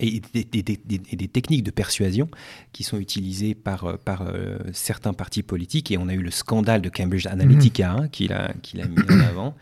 [0.00, 2.28] et des, des- des- des- et des techniques de persuasion
[2.72, 5.90] qui sont utilisées par, euh, par euh, certains partis politiques.
[5.90, 8.98] Et on a eu le scandale de Cambridge Analytica hein, qui l'a qui l'a mis
[9.08, 9.54] en avant.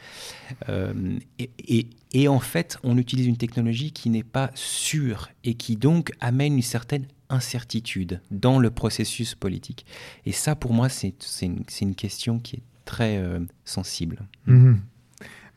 [0.69, 0.93] Euh,
[1.39, 5.77] et, et- et en fait, on utilise une technologie qui n'est pas sûre et qui
[5.77, 9.87] donc amène une certaine incertitude dans le processus politique.
[10.27, 14.27] Et ça, pour moi, c'est une, question qui est très euh, sensible.
[14.47, 14.81] Mhm.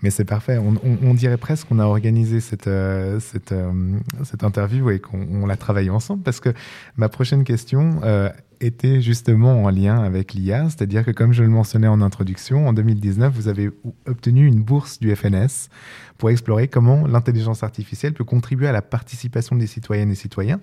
[0.03, 0.57] Mais c'est parfait.
[0.57, 3.21] On, dirait presque qu'on a organisé cette, euh,
[3.53, 6.49] euh, cette interview et qu'on on l'a travaillé ensemble parce que
[6.97, 10.65] ma prochaine question euh, était justement en lien avec l'IA.
[10.65, 13.71] C'est-à-dire que, comme je le mentionnais en introduction, en 2019, vous avez
[14.05, 15.69] obtenu une bourse du FNS
[16.17, 20.59] pour explorer comment l'intelligence artificielle peut contribuer à la participation des citoyennes et citoyens.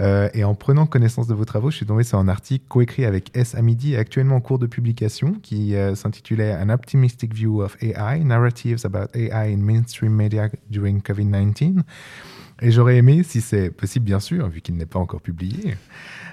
[0.00, 3.04] Euh, et en prenant connaissance de vos travaux, je suis tombé sur un article coécrit
[3.04, 3.54] avec S.
[3.54, 8.84] Amidi, actuellement en cours de publication, qui euh, s'intitulait An Optimistic View of AI, Narratives
[8.84, 11.80] about AI in Mainstream Media During COVID-19.
[12.62, 15.76] Et j'aurais aimé, si c'est possible bien sûr, vu qu'il n'est pas encore publié,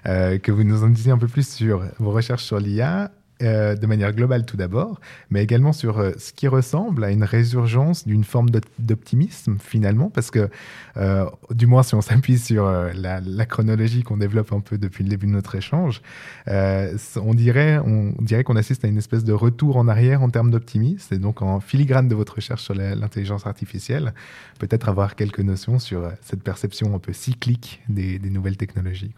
[0.06, 3.76] euh, que vous nous en disiez un peu plus sur vos recherches sur l'IA, euh,
[3.76, 8.06] de manière globale tout d'abord, mais également sur euh, ce qui ressemble à une résurgence
[8.06, 10.50] d'une forme d'op- d'optimisme finalement, parce que
[10.98, 15.10] euh, du moins si on s'appuie sur la, chronologie qu'on développe un peu depuis le
[15.10, 16.02] début de notre échange,
[16.48, 20.52] on dirait on dirait qu'on assiste à une espèce de retour en arrière en termes
[20.52, 24.14] d'optimisme, et donc en filigrane de votre recherche sur l'intelligence artificielle,
[24.60, 29.14] peut-être avoir quelques notions sur cette perception un peu cyclique des, nouvelles technologies.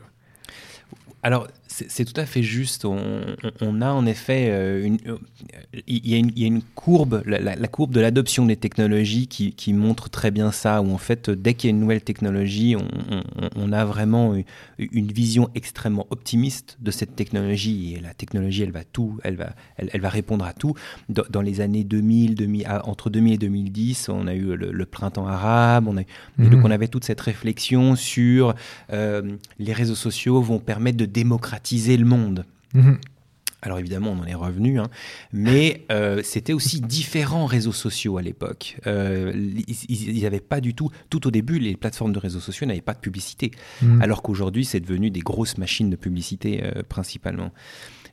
[1.23, 1.47] Alors,
[1.87, 2.85] C'est tout à fait juste.
[2.85, 5.17] On, a en effet euh, une, euh,
[5.87, 9.27] il, y a une, il y a une courbe, la, courbe de l'adoption des technologies
[9.27, 10.81] qui, qui, montre très bien ça.
[10.81, 12.87] Où en fait, dès qu'il y a une nouvelle technologie, on,
[13.57, 14.35] on, a vraiment
[14.77, 17.95] une vision extrêmement optimiste de cette technologie.
[17.95, 20.75] Et la technologie, elle va tout, elle va, elle, elle va répondre à tout.
[21.09, 25.87] Dans, les années 2000, 2000, entre 2000 et 2010, on a eu le, printemps arabe.
[25.89, 26.03] On a,
[26.37, 26.65] donc mhm.
[26.65, 28.55] on avait toute cette réflexion sur
[28.93, 32.45] euh, les réseaux sociaux vont permettre de démocratiser le monde.
[32.73, 32.97] Mhm.
[33.61, 34.89] Alors évidemment, on en est revenu, hein.
[35.33, 38.77] mais euh, c'était aussi différents réseaux sociaux à l'époque.
[38.85, 39.33] Euh,
[39.89, 42.93] ils n'avaient pas du tout, tout au début, les plateformes de réseaux sociaux n'avaient pas
[42.93, 43.49] de publicité,
[43.81, 44.03] mhm.
[44.03, 47.51] alors qu'aujourd'hui, c'est devenu des grosses machines de publicité principalement.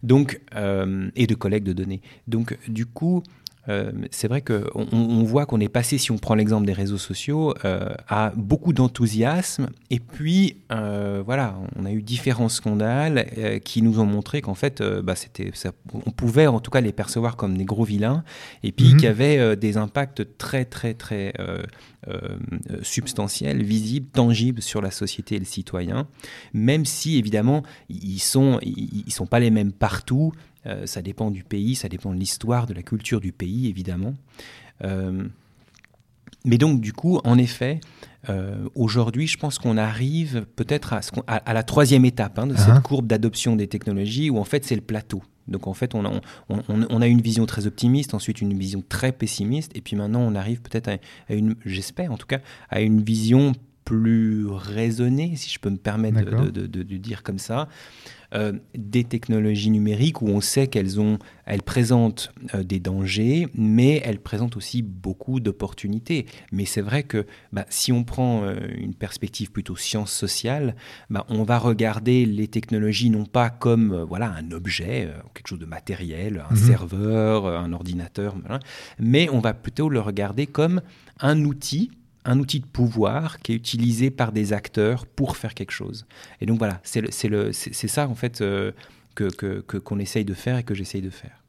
[0.02, 2.00] Donc, et de collecte de données.
[2.26, 3.22] Donc, du coup,
[3.68, 6.98] euh, c'est vrai qu'on on voit qu'on est passé, si on prend l'exemple des réseaux
[6.98, 9.68] sociaux, euh, à beaucoup d'enthousiasme.
[9.90, 13.26] Et puis, euh, voilà, on a eu différents scandales
[13.64, 15.52] qui nous ont montré qu'en fait, bah, c'était,
[15.92, 18.24] on pouvait en tout cas les percevoir comme des gros vilains,
[18.62, 18.96] et puis mhm.
[18.96, 21.32] qu'il y avait des impacts très, très, très
[22.82, 26.08] substantiels, visibles, tangibles sur la société et le citoyen,
[26.52, 30.32] même si évidemment, ils sont, ils, ils sont pas les mêmes partout.
[30.66, 34.14] Euh, ça dépend du pays, ça dépend de l'histoire, de la culture du pays, évidemment.
[34.84, 35.26] Euh,
[36.44, 37.80] mais donc, du coup, en effet,
[38.28, 40.94] euh, aujourd'hui, je pense qu'on arrive peut-être
[41.26, 42.82] à, la troisième étape hein, de cette uh-huh.
[42.82, 45.22] courbe d'adoption des technologies, où en fait, c'est le plateau.
[45.48, 49.10] Donc, en fait, on a, on, a, une vision très optimiste, ensuite une vision très
[49.10, 52.38] pessimiste, et puis maintenant, on arrive peut-être à, une, j'espère en tout cas,
[52.70, 53.52] à une vision
[53.84, 57.68] plus raisonnée, si je peux me permettre de, de, dire comme ça,
[58.34, 64.00] euh, des technologies numériques où on sait qu'elles ont, elles présentent euh, des dangers, mais
[64.04, 66.26] elles présentent aussi beaucoup d'opportunités.
[66.50, 70.76] Mais c'est vrai que bah, si on prend euh, une perspective plutôt science sociale,
[71.10, 75.66] bah, on va regarder les technologies non pas comme voilà un objet, quelque chose de
[75.66, 76.60] matériel, un mhm.
[76.60, 78.34] serveur, un ordinateur,
[78.98, 80.80] mais on va plutôt le regarder comme
[81.20, 81.90] un outil
[82.24, 86.06] un outil de pouvoir qui est utilisé par des acteurs pour faire quelque chose.
[86.40, 88.72] Et donc voilà, c'est ça en fait euh,
[89.14, 89.28] que
[89.78, 91.42] qu'on essaye de faire et que j'essaye de faire.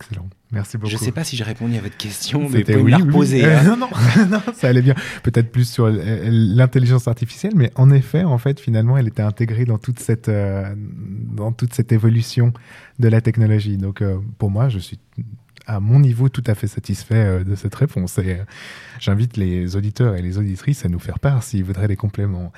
[0.00, 0.28] Excellent.
[0.50, 0.90] Merci beaucoup.
[0.90, 2.98] Je ne sais pas si j'ai répondu à votre question, mais vous pouvez me la
[2.98, 3.44] reposer.
[3.44, 3.76] Euh, hein.
[3.76, 3.88] non,
[4.28, 4.94] non, ça allait bien.
[5.22, 9.78] Peut-être plus sur l'intelligence artificielle, mais en effet, en fait, finalement, elle était intégrée dans
[9.78, 12.52] toute cette, euh, dans toute cette évolution
[12.98, 13.78] de la technologie.
[13.78, 14.02] Donc,
[14.38, 14.98] pour moi, je suis
[15.66, 18.18] à mon niveau, tout à fait satisfait euh, de cette réponse.
[18.18, 18.44] Et euh,
[18.98, 22.52] j'invite les auditeurs et les auditrices à nous faire part s'ils voudraient des compléments.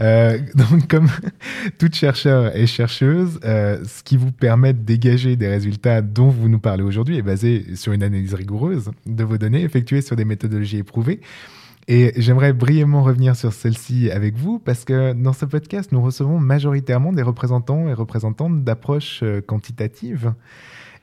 [0.00, 1.08] Euh, donc, comme
[1.78, 6.58] tout chercheur et chercheuse, ce qui vous permet de dégager des résultats dont vous nous
[6.58, 10.78] parlez aujourd'hui est basé sur une analyse rigoureuse de vos données effectuées sur des méthodologies
[10.78, 11.20] éprouvées.
[11.88, 16.38] Et j'aimerais brièvement revenir sur celle-ci avec vous parce que dans ce podcast, nous recevons
[16.40, 20.32] majoritairement des représentants et représentantes d'approches quantitatives.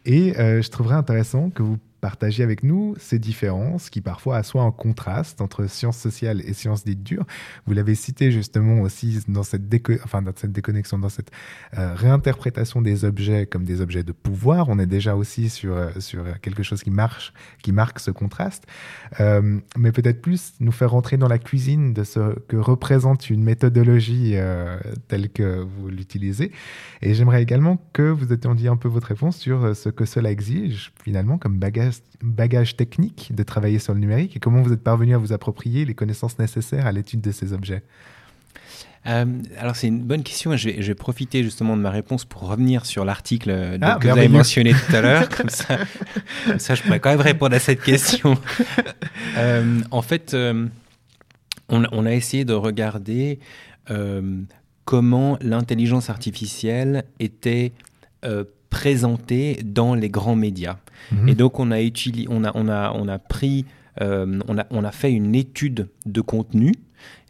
[0.06, 4.64] Et euh, je trouverais intéressant que vous partager avec nous ces différences qui parfois assoient
[4.64, 7.26] un contraste entre sciences sociales et sciences dites dures.
[7.66, 9.64] Vous l'avez cité justement aussi dans cette,
[10.04, 11.32] enfin, dans cette déconnexion, dans cette
[11.78, 14.68] euh, réinterprétation des objets comme des objets de pouvoir.
[14.68, 18.66] On est déjà aussi sur, euh, sur quelque chose qui marche, qui marque ce contraste.
[19.22, 23.44] Euh, mais peut-être plus nous faire rentrer dans la cuisine de ce que représente une
[23.46, 24.36] méthodologie
[25.08, 26.52] telle que vous l'utilisez.
[27.02, 30.92] Et j'aimerais également que vous attendiez un peu votre réponse sur ce que cela exige
[31.02, 35.14] finalement comme bagage bagage, technique de travailler sur le numérique et comment vous êtes parvenu
[35.14, 37.84] à vous approprier les connaissances nécessaires à l'étude de ces objets
[39.06, 39.26] euh,
[39.58, 40.56] alors c'est une bonne question.
[40.56, 43.98] Je vais, je vais, profiter justement de ma réponse pour revenir sur l'article euh, ah,
[44.00, 45.30] que vous avez mentionné tout à l'heure.
[45.38, 45.78] comme, ça,
[46.58, 48.38] ça, je pourrais quand même répondre à cette question.
[49.36, 50.70] Euh, en fait, on,
[51.70, 53.40] on, a essayé de regarder
[54.86, 57.74] comment l'intelligence artificielle était
[58.70, 60.78] présenté dans les grands médias.
[61.12, 61.30] Mhm.
[61.30, 63.66] Et donc on a, utilisé, on a, on a, on a pris,
[64.02, 66.74] euh, on, a, on a fait une étude de contenu.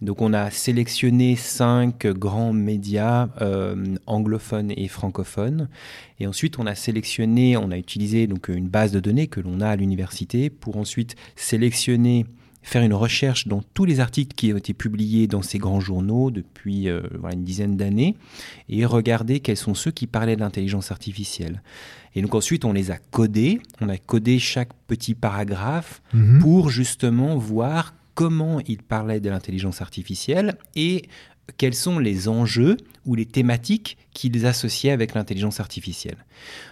[0.02, 5.68] Donc on a sélectionné cinq grands médias euh, anglophones et francophones.
[6.20, 9.62] Et ensuite on a sélectionné, on a utilisé donc une base de données que l'on
[9.62, 12.26] a à l'université pour ensuite sélectionner
[12.64, 16.32] faire une recherche dans tous les articles qui ont été publiés dans ces grands journaux
[16.32, 18.16] depuis euh, une dizaine d'années
[18.70, 21.62] et regarder quels sont ceux qui parlaient de l'intelligence artificielle.
[22.16, 26.40] Et donc ensuite, on les a codés, on a codé chaque petit paragraphe mhm.
[26.40, 31.04] pour justement voir comment ils parlaient de l'intelligence artificielle et
[31.58, 36.18] quels sont les enjeux ou les thématiques qu'ils associaient avec l'intelligence artificielle.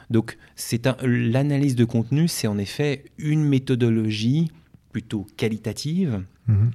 [0.10, 4.50] Donc, c'est l'analyse de contenu, c'est en effet une méthodologie
[4.92, 6.71] plutôt qualitative, mhm.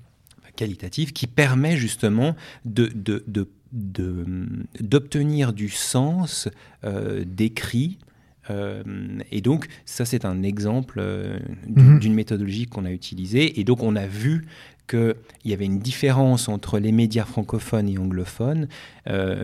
[0.57, 3.25] qualitative qui permet justement de, de,
[3.73, 6.49] d'obtenir du sens
[6.85, 7.99] euh, d'écrit.
[8.49, 8.83] Euh,
[9.33, 11.99] et donc, ça, c'est un exemple euh, d'une Mhm.
[11.99, 13.59] d'une méthodologie qu'on a utilisée.
[13.61, 14.47] Et donc, on a vu
[14.89, 18.69] qu'il y avait une différence entre les médias francophones et anglophones,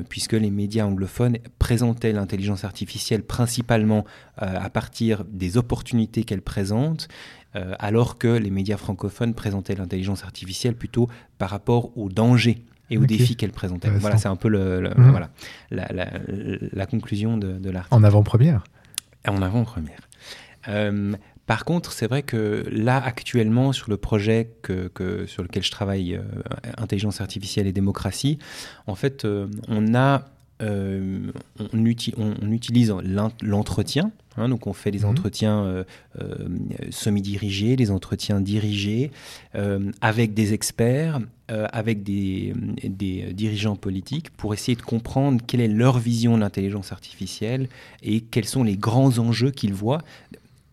[0.08, 4.04] puisque les médias anglophones présentaient l'intelligence artificielle principalement
[4.36, 7.08] à partir des opportunités qu'elle présente,
[7.56, 12.98] euh, alors que les médias francophones présentaient l'intelligence artificielle plutôt par rapport aux dangers et
[12.98, 13.88] aux défis qu'elle présentait.
[13.90, 15.10] Voilà, c'est un peu le, le- Mhm.
[15.10, 15.30] voilà,
[15.70, 16.10] la, la-
[16.72, 17.94] la conclusion de, de l'article.
[17.94, 18.64] En avant-première.
[19.26, 20.00] En avant-première.
[20.68, 21.12] Euh,
[21.46, 25.70] par contre, c'est vrai que là, actuellement, sur le projet que, que- sur lequel je
[25.70, 26.22] travaille, euh,
[26.78, 28.38] intelligence artificielle et démocratie,
[28.86, 30.26] en fait, euh, on a,
[30.60, 31.32] euh,
[31.72, 32.92] on, uti- on- on utilise
[33.42, 34.12] l'entretien.
[34.36, 35.04] hein, donc, on fait des Mhm.
[35.10, 35.84] entretiens euh,
[36.20, 36.48] euh,
[36.90, 39.10] semi-dirigés, des entretiens dirigés
[40.00, 45.98] avec des experts, avec des, des dirigeants politiques pour essayer de comprendre quelle est leur
[45.98, 47.68] vision de l'intelligence artificielle
[48.02, 50.02] et quels sont les grands enjeux qu'ils voient,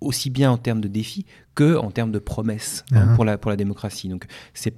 [0.02, 1.26] aussi bien en termes de défis
[1.56, 3.16] que en termes de promesses hein, Ah.
[3.16, 4.08] pour, la, pour la démocratie.
[4.08, 4.72] Donc c'est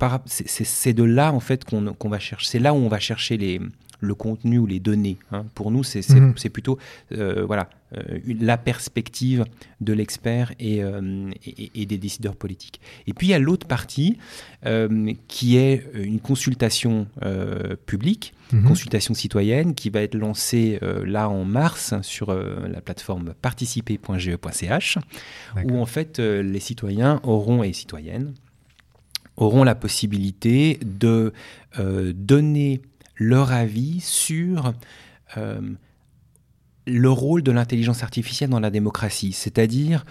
[0.93, 3.59] de là en fait qu'on qu'on va chercher, c'est là où on va chercher les,
[4.01, 5.17] le contenu ou les données.
[5.31, 5.45] hein.
[5.55, 6.33] Pour nous, c'est Mhm.
[6.51, 6.77] plutôt
[7.13, 9.45] euh, voilà, euh, la perspective
[9.79, 12.81] de l'expert et, euh, et- et des décideurs politiques.
[13.07, 14.17] Et puis il y a l'autre partie
[15.27, 17.07] qui est une consultation
[17.85, 18.67] publique Mhm.
[18.67, 24.97] consultation citoyenne qui va être lancée là en mars sur la plateforme participer.ge.ch
[25.65, 28.33] où en fait les citoyens auront et citoyennes
[29.37, 31.33] auront la possibilité de
[31.79, 32.81] euh, donner
[33.21, 34.73] leur avis sur
[35.37, 35.61] euh,
[36.87, 40.03] le rôle de l'intelligence artificielle dans la démocratie, c'est-à-dire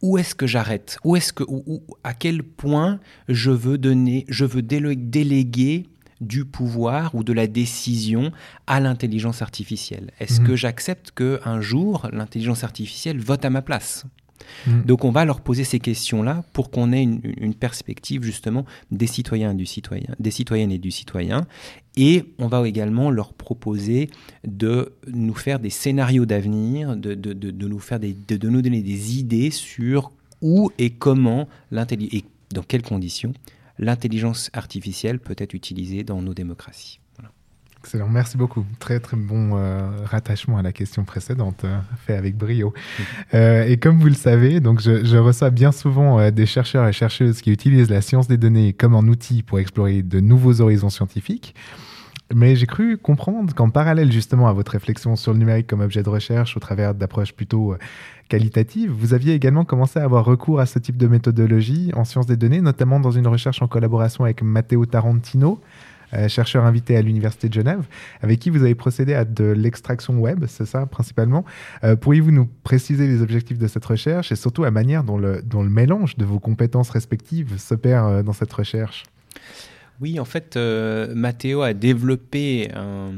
[0.00, 0.96] où est-ce que j'arrête?
[1.04, 5.86] Où est-ce que, où- où- à quel point je veux donner, je veux déléguer
[6.20, 8.30] du pouvoir ou de la décision
[8.68, 10.10] à l'intelligence artificielle?
[10.20, 10.46] Est-ce Mhm.
[10.46, 14.04] que j'accepte que un jour l'intelligence artificielle vote à ma place?
[14.66, 14.84] Mhm.
[14.84, 19.52] Donc on va leur poser ces questions-là pour qu'on ait une, perspective justement des citoyens
[19.52, 21.46] et du citoyen, des citoyennes et du citoyen.
[21.96, 24.10] Et on va également leur proposer
[24.46, 30.70] de nous faire des scénarios d'avenir, de, nous des, de, donner des idées sur où
[30.78, 32.24] et comment l'intelligence et
[32.54, 33.32] dans quelles conditions
[33.78, 37.01] l'intelligence artificielle peut être utilisée dans nos démocraties.
[37.84, 38.64] Excellent, merci beaucoup.
[38.78, 41.76] Très très bon euh, rattachement à la question précédente, euh,
[42.06, 42.72] fait avec brio.
[43.34, 46.92] Euh, et comme vous le savez, donc je, je reçois bien souvent des chercheurs et
[46.92, 50.90] chercheuses qui utilisent la science des données comme un outil pour explorer de nouveaux horizons
[50.90, 51.56] scientifiques.
[52.32, 56.04] Mais j'ai cru comprendre qu'en parallèle justement à votre réflexion sur le numérique comme objet
[56.04, 57.76] de recherche au travers d'approches plutôt
[58.28, 62.26] qualitatives, vous aviez également commencé à avoir recours à ce type de méthodologie en sciences
[62.26, 65.60] des données, notamment dans une recherche en collaboration avec Matteo Tarantino,
[66.14, 67.84] euh, chercheur invité à l'Université de Genève,
[68.20, 71.44] avec qui vous avez procédé à de l'extraction web, c'est ça principalement.
[71.84, 75.42] Euh, Pourriez-vous nous préciser les objectifs de cette recherche et surtout la manière dont le,
[75.68, 79.04] mélange de vos compétences respectives s'opère euh, dans cette recherche?
[80.00, 80.56] Oui, en fait,
[81.14, 83.12] Matteo a développé un,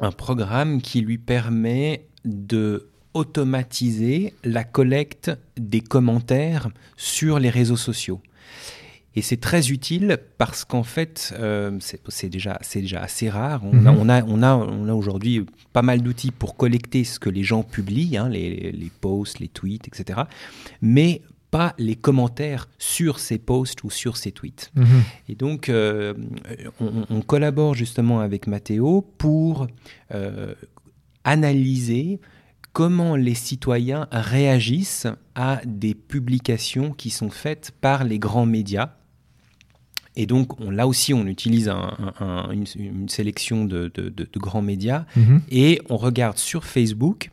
[0.00, 8.20] un programme qui lui permet de automatiser la collecte des commentaires sur les réseaux sociaux.
[9.16, 12.58] Et c'est très utile parce qu'en fait, euh, c'est déjà,
[13.00, 13.62] assez rare.
[13.64, 13.98] On a, Mhm.
[14.00, 17.44] on a, on a, on a aujourd'hui pas mal d'outils pour collecter ce que les
[17.44, 20.22] gens publient, hein, les, les posts, les tweets, etc.
[20.82, 24.72] Mais pas les commentaires sur ces posts ou sur ces tweets.
[25.28, 26.12] Et donc, euh,
[26.80, 29.68] on, on collabore justement avec Matteo pour
[30.12, 30.54] euh,
[31.22, 32.20] analyser
[32.72, 35.06] comment les citoyens réagissent
[35.36, 38.90] à des publications qui sont faites par les grands médias.
[40.16, 44.08] Et donc, on, là aussi, on utilise un- un- un- une, une sélection de, de-
[44.10, 45.42] de- de grands médias Mhm.
[45.50, 47.30] et on regarde sur Facebook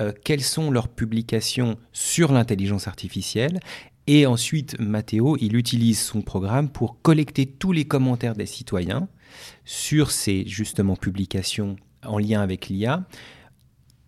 [0.00, 3.60] euh, quelles sont leurs publications sur l'intelligence artificielle.
[4.06, 9.08] Et ensuite, Matteo, il utilise son programme pour collecter tous les commentaires des citoyens
[9.64, 13.04] sur ces justement publications en lien avec l'IA.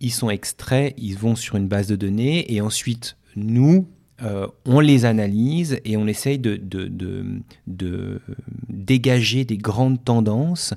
[0.01, 3.87] Ils sont extraits, ils vont sur une base de données et ensuite, nous,
[4.23, 8.21] euh, on les analyse et on essaye de, de- de- de
[8.69, 10.73] dégager des grandes tendances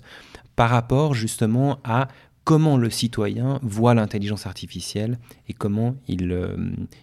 [0.56, 2.08] par rapport justement à
[2.44, 5.18] comment le citoyen voit l'intelligence artificielle
[5.48, 6.56] et comment il, euh,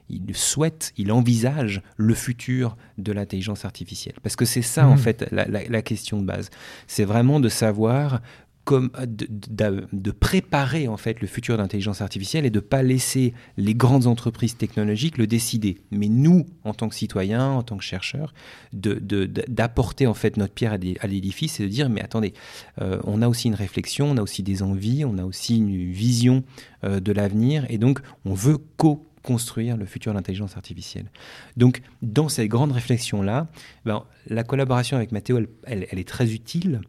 [0.10, 4.16] il souhaite, il envisage le futur de l'intelligence artificielle.
[4.24, 4.98] Parce que c'est ça, en Mhm.
[4.98, 6.50] fait, la, la- la question de base.
[6.88, 8.22] C'est vraiment de savoir
[8.66, 14.08] comme de, préparer en fait le futur d'intelligence artificielle et de pas laisser les grandes
[14.08, 15.78] entreprises technologiques le décider.
[15.92, 18.34] Mais nous, en tant que citoyens, en tant que chercheurs,
[18.74, 22.34] d'apporter en fait notre pierre à l'édifice et de dire mais attendez,
[22.82, 25.92] euh, on a aussi une réflexion, on a aussi des envies, on a aussi une
[25.92, 26.44] vision
[26.84, 31.10] euh, de l'avenir et donc on veut co construire le futur de l'intelligence artificielle.
[31.58, 33.48] Donc, dans cette grande réflexion-là,
[33.84, 36.82] ben, la collaboration avec Mathéo, elle est très utile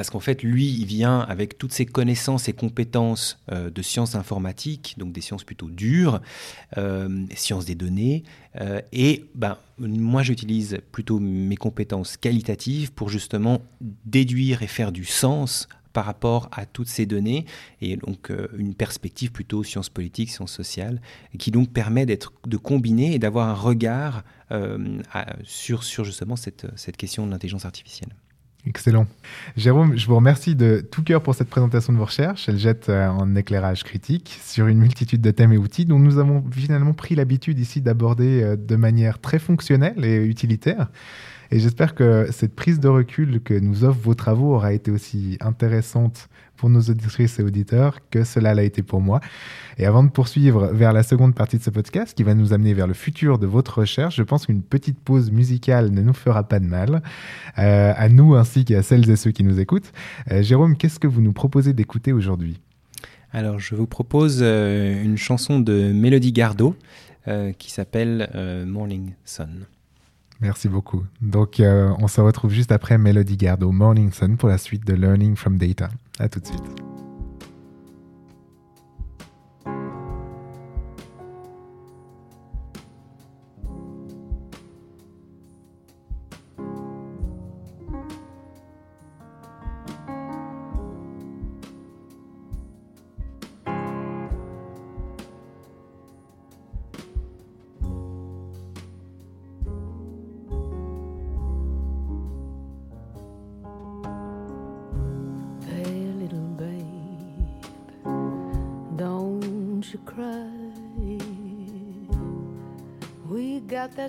[0.00, 4.14] parce qu'en fait, lui, il vient avec toutes ses connaissances et compétences euh, de sciences
[4.14, 6.22] informatiques, donc des sciences plutôt dures,
[6.78, 8.24] euh, sciences des données,
[8.62, 13.60] euh, et ben, moi, j'utilise plutôt mes compétences qualitatives pour justement
[14.06, 17.44] déduire et faire du sens par rapport à toutes ces données,
[17.82, 21.02] et donc une perspective plutôt sciences politiques, sciences sociales,
[21.38, 24.24] qui donc permet de combiner et d'avoir un regard
[25.44, 28.14] sur, sur justement cette question de l'intelligence artificielle.
[28.66, 29.06] Excellent.
[29.56, 32.46] Jérôme, je vous remercie de tout cœur pour cette présentation de vos recherches.
[32.48, 36.18] Elle jette un euh, éclairage critique sur une multitude de thèmes et outils dont nous
[36.18, 40.88] avons finalement pris l'habitude ici d'aborder euh, de manière très fonctionnelle et utilitaire.
[41.52, 45.36] Et j'espère que cette prise de recul que nous offrent vos travaux aura été aussi
[45.40, 49.20] intéressante pour nos auditrices et auditeurs que cela l'a été pour moi.
[49.78, 52.74] Et avant de poursuivre vers la seconde partie de ce podcast qui va nous amener
[52.74, 56.44] vers le futur de votre recherche, je pense qu'une petite pause musicale ne nous fera
[56.44, 57.02] pas de mal,
[57.58, 59.90] euh, à nous ainsi qu'à celles et ceux qui nous écoutent.
[60.30, 62.60] Euh, Jérôme, qu'est-ce que vous nous proposez d'écouter aujourd'hui?
[63.32, 66.76] Alors, je vous propose euh, une chanson de Mélodie Gardot
[67.58, 68.28] qui s'appelle
[68.66, 69.66] Morning Sun.
[70.40, 71.04] Merci beaucoup.
[71.20, 75.36] Donc, on se retrouve juste après Melody Gardot, Morning Sun, pour la suite de Learning
[75.36, 75.88] from Data.
[76.18, 76.64] À tout de suite.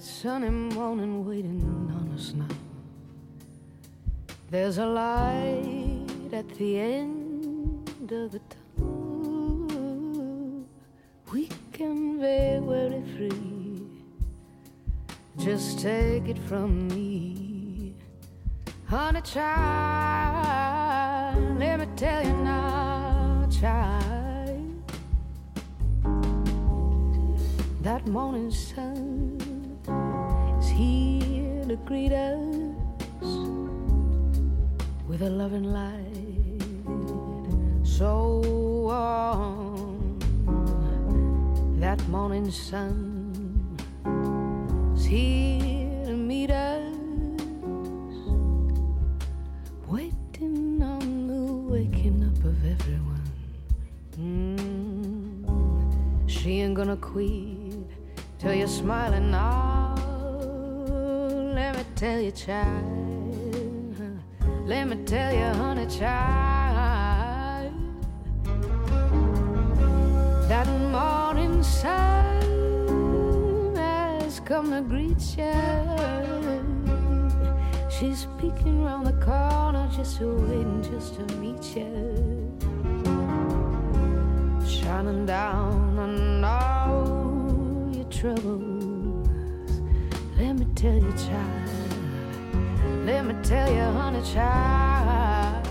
[0.01, 1.61] That sunny morning waiting
[1.93, 2.47] on us now.
[4.49, 8.41] There's a light at the end of the
[8.77, 10.65] tunnel.
[11.31, 13.83] We can be very free.
[15.37, 17.93] Just take it from me,
[18.87, 20.57] honey child.
[21.59, 24.83] Let me tell you now, child.
[27.81, 29.40] That morning sun
[30.81, 32.39] here to greet us
[35.07, 36.61] with a loving light
[37.83, 38.41] so
[38.87, 40.19] warm.
[41.79, 43.77] That morning sun
[44.95, 46.95] is here to meet us,
[49.87, 53.29] waiting on the waking up of everyone.
[54.17, 55.45] Mm,
[56.27, 57.87] she ain't gonna quit
[58.39, 59.80] till you're smiling now
[62.01, 63.95] tell you, child.
[64.65, 67.73] Let me tell you, honey, child.
[70.49, 72.41] That morning sun
[73.75, 75.53] has come to greet you.
[77.91, 82.15] She's peeking around the corner, just waiting just to meet you.
[84.65, 89.79] Shining down on all your troubles.
[90.39, 91.80] Let me tell you, child.
[93.05, 95.67] Let me tell you, honey child.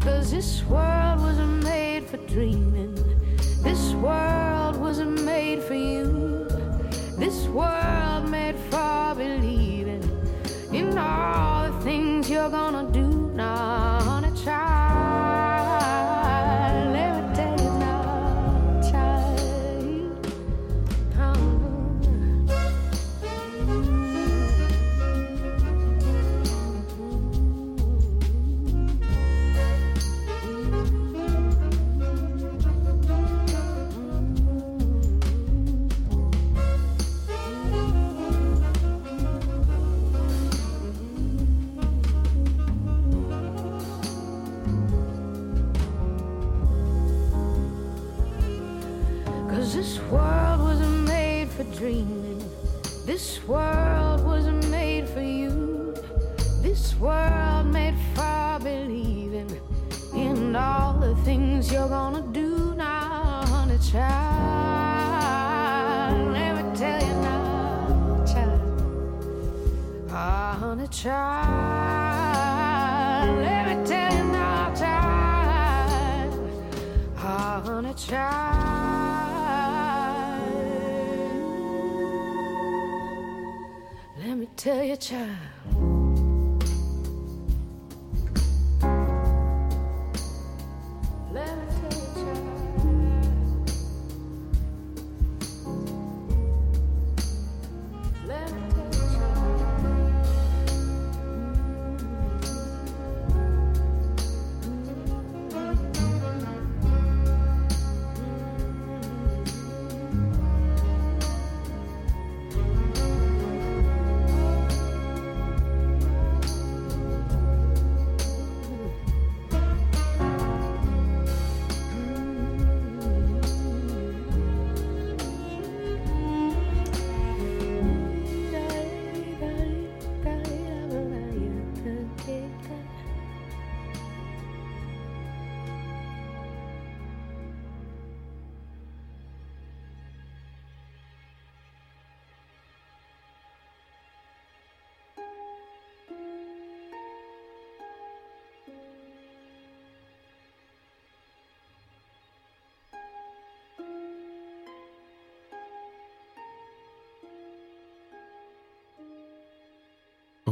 [0.00, 2.94] Cause this world wasn't made for dreaming.
[3.62, 6.46] This world wasn't made for you.
[7.16, 10.02] This world made for believing
[10.70, 13.13] in all the things you're gonna do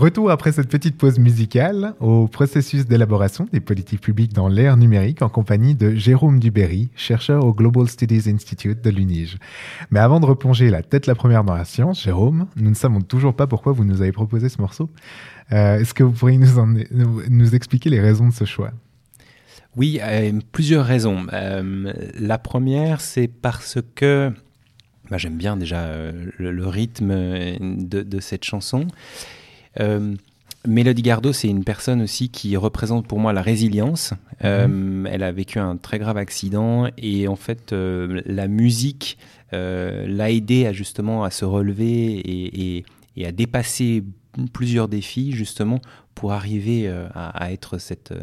[0.03, 5.23] Retour après cette petite pause musicale au processus d'élaboration des politiques publiques dans l'ère numérique
[5.23, 9.39] en compagnie de Jérôme Duberry, chercheur au Global Studies Institute de l'UNIGE.
[9.93, 13.01] Mais avant de replonger la tête la première dans la science, Jérôme, nous ne savons
[13.01, 14.91] toujours pas pourquoi vous nous avez proposé ce morceau.
[15.53, 16.41] Euh, Est-ce que vous pourriez
[16.91, 18.73] nous, expliquer les raisons de ce choix?
[19.77, 21.29] Oui, euh, plusieurs raisons.
[21.33, 24.33] Euh, la première, c'est parce que
[25.13, 25.95] bah, j'aime bien déjà
[26.39, 27.15] le, rythme
[27.61, 28.89] de cette chanson.
[29.81, 30.15] Euh,
[30.67, 34.15] Mélodie Gardot, c'est une personne aussi qui représente pour moi la résilience.
[34.45, 39.19] Euh, Elle a vécu un très grave accident et en fait, euh, la musique
[39.55, 42.85] euh, l'a aidé à justement à se relever et, et-
[43.17, 44.05] et à dépasser
[44.55, 45.81] plusieurs défis justement
[46.15, 48.15] pour arriver à, à être cette,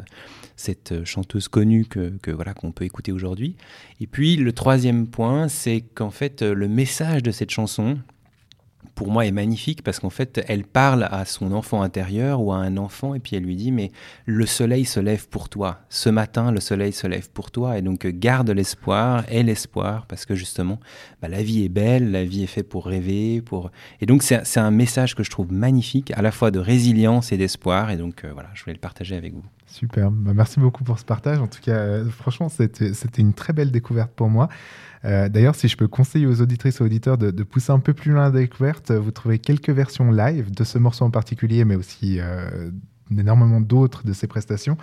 [0.55, 3.55] cette chanteuse connue que, que voilà qu'on peut écouter aujourd'hui.
[4.01, 7.99] Et puis le troisième point, c'est qu'en fait le message de cette chanson,
[8.95, 12.57] pour moi, est magnifique parce qu'en fait, elle parle à son enfant intérieur ou à
[12.57, 13.91] un enfant et puis elle lui dit Mais
[14.25, 15.79] le soleil se lève pour toi.
[15.87, 17.77] Ce matin, le soleil se lève pour toi.
[17.77, 20.79] Et donc, euh, garde l'espoir, aie l'espoir parce que justement,
[21.21, 23.41] bah, la vie est belle, la vie est faite pour rêver.
[23.41, 23.71] Pour...
[24.01, 27.37] Et donc, c'est un message que je trouve magnifique, à la fois de résilience et
[27.37, 27.91] d'espoir.
[27.91, 29.45] Et donc, euh, voilà, je voulais le partager avec vous.
[29.65, 31.39] Super, Bah, merci beaucoup pour ce partage.
[31.39, 34.49] En tout cas, euh, franchement, c'était une très belle découverte pour moi.
[35.05, 38.11] Euh, D'ailleurs, si je peux conseiller aux auditrices et auditeurs de, pousser un peu plus
[38.11, 41.75] loin la découverte, euh, vous trouvez quelques versions live de ce morceau en particulier, mais
[41.75, 42.19] aussi
[43.11, 44.77] euh, énormément d'autres de ses prestations,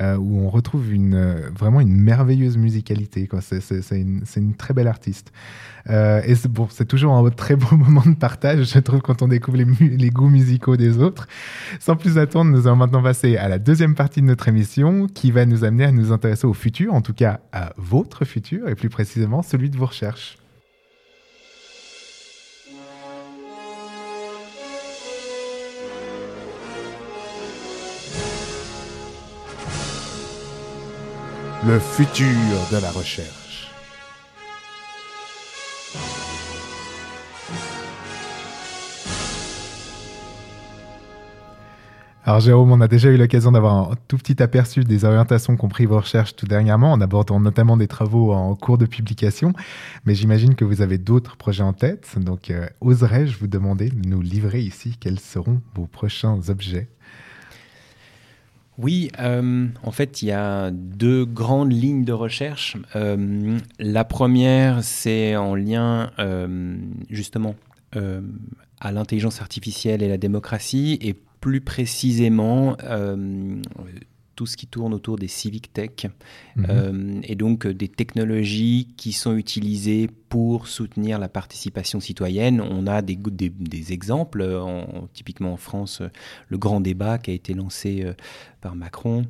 [0.00, 3.28] euh, où on retrouve une, euh, vraiment une merveilleuse musicalité.
[3.40, 5.32] C'est une, une très belle artiste.
[5.90, 9.58] Euh, et c'est toujours un très beau moment de partage, je trouve, quand on découvre
[9.58, 9.66] les,
[9.96, 11.26] les goûts musicaux des autres.
[11.80, 15.30] Sans plus attendre, nous allons maintenant passer à la deuxième partie de notre émission qui
[15.30, 18.74] va nous amener à nous intéresser au futur, en tout cas à votre futur, et
[18.74, 20.38] plus précisément celui de vos recherches.
[31.66, 32.26] Le futur
[32.72, 33.70] de la recherche.
[42.26, 45.68] Alors Jérôme, on a déjà eu l'occasion d'avoir un tout petit aperçu des orientations qu'ont
[45.68, 49.54] pris vos recherches tout dernièrement, en abordant notamment des travaux en cours de publication,
[50.04, 54.06] mais j'imagine que vous avez d'autres projets en tête, donc euh, oserais-je vous demander de
[54.06, 56.88] nous livrer ici quels seront vos prochains objets?
[58.76, 62.76] Oui, euh, en fait, il y a deux grandes lignes de recherche.
[62.96, 66.76] Euh, la première, c'est en lien euh,
[67.08, 67.54] justement
[68.80, 72.76] à l'intelligence artificielle et la démocratie, et plus précisément
[74.34, 76.06] tout ce qui tourne autour des civic tech,
[76.56, 76.66] Mhm.
[76.68, 82.60] euh, et donc euh, des technologies qui sont utilisées pour soutenir la participation citoyenne.
[82.60, 86.02] On a des, des, des exemples, euh, en- typiquement en France,
[86.48, 88.04] le grand débat qui a été lancé
[88.60, 89.26] par Macron.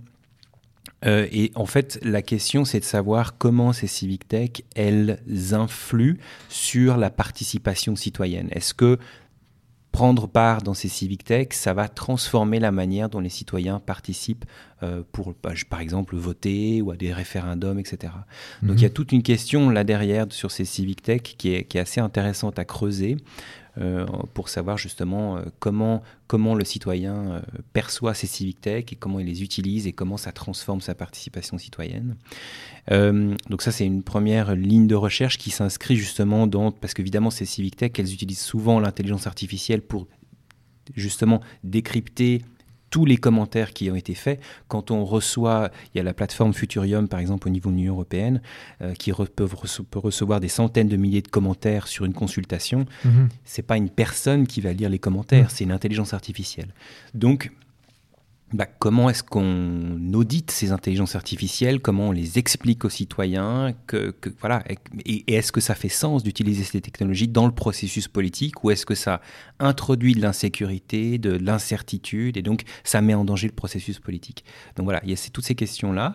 [1.07, 5.19] Euh, et en fait, la question, c'est de savoir comment ces civic tech, elles
[5.53, 6.17] influent
[6.49, 8.49] sur la participation citoyenne.
[8.53, 8.99] Est-ce que
[9.95, 14.45] prendre part dans ces civic tech, ça va transformer la manière dont les citoyens participent
[14.83, 18.13] euh, pour, bah, par exemple, voter ou à des référendums, etc.
[18.65, 21.63] Donc il y a toute une question là derrière sur ces civic tech qui est,
[21.63, 23.19] qui est assez intéressante à creuser.
[23.81, 27.41] Euh, pour savoir justement euh, comment, comment le citoyen euh,
[27.73, 31.59] perçoit ces civic tech et comment il les utilise et comment ça transforme sa participation
[31.59, 32.17] citoyenne.
[32.89, 37.47] donc ça, c'est une première ligne de recherche qui s'inscrit justement dans, parce qu'évidemment, ces
[37.47, 40.07] civic tech, elles utilisent souvent l'intelligence artificielle pour
[40.95, 42.43] justement décrypter
[42.95, 44.41] tous les commentaires qui ont été faits.
[44.69, 47.95] Quand on reçoit, il y a la plateforme Futurium, par exemple, au niveau de l'Union
[47.95, 48.41] européenne,
[48.83, 49.49] euh, qui peut,
[49.97, 52.87] recevoir des centaines de milliers de commentaires sur une consultation.
[53.05, 53.31] Mhm.
[53.45, 56.73] C'est pas une personne qui va lire les commentaires, c'est une intelligence artificielle.
[57.15, 57.51] Donc,
[58.53, 64.15] bah, comment est-ce qu'on audite ces intelligences artificielles, comment on les explique aux citoyens, que,
[64.41, 64.63] voilà,
[65.05, 68.87] et, est-ce que ça fait sens d'utiliser ces technologies dans le processus politique ou est-ce
[68.87, 69.21] que ça
[69.59, 74.45] introduit de l'insécurité, de l'incertitude et donc ça met en danger le processus politique?
[74.77, 76.15] Donc voilà, il y a toutes ces questions-là.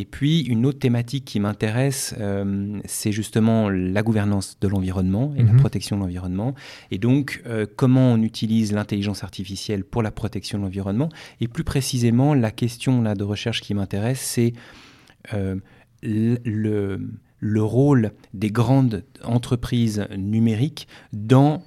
[0.00, 5.42] Et puis, une autre thématique qui m'intéresse, euh, c'est justement la gouvernance de l'environnement et
[5.42, 5.58] la Mhm.
[5.58, 6.54] protection de l'environnement.
[6.92, 11.08] Et donc, euh, comment on utilise l'intelligence artificielle pour la protection de l'environnement.
[11.40, 14.52] Et plus précisément, la question là, de recherche qui m'intéresse, c'est
[15.34, 15.56] euh,
[16.04, 17.00] le,
[17.40, 21.64] le rôle des grandes entreprises numériques dans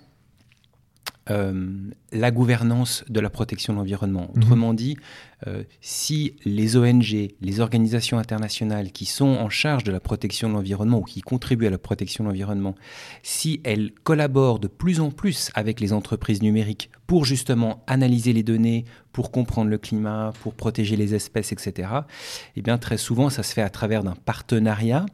[2.11, 4.29] la gouvernance de la protection de l'environnement.
[4.34, 4.43] Mhm.
[4.43, 4.97] Autrement dit,
[5.47, 10.53] euh, si les ONG, les organisations internationales qui sont en charge de la protection de
[10.53, 12.75] l'environnement ou qui contribuent à la protection de l'environnement,
[13.23, 18.43] si elles collaborent de plus en plus avec les entreprises numériques pour justement analyser les
[18.43, 21.89] données, pour comprendre le climat, pour protéger les espèces, etc.,
[22.55, 25.05] eh bien très souvent ça se fait à travers d'un partenariat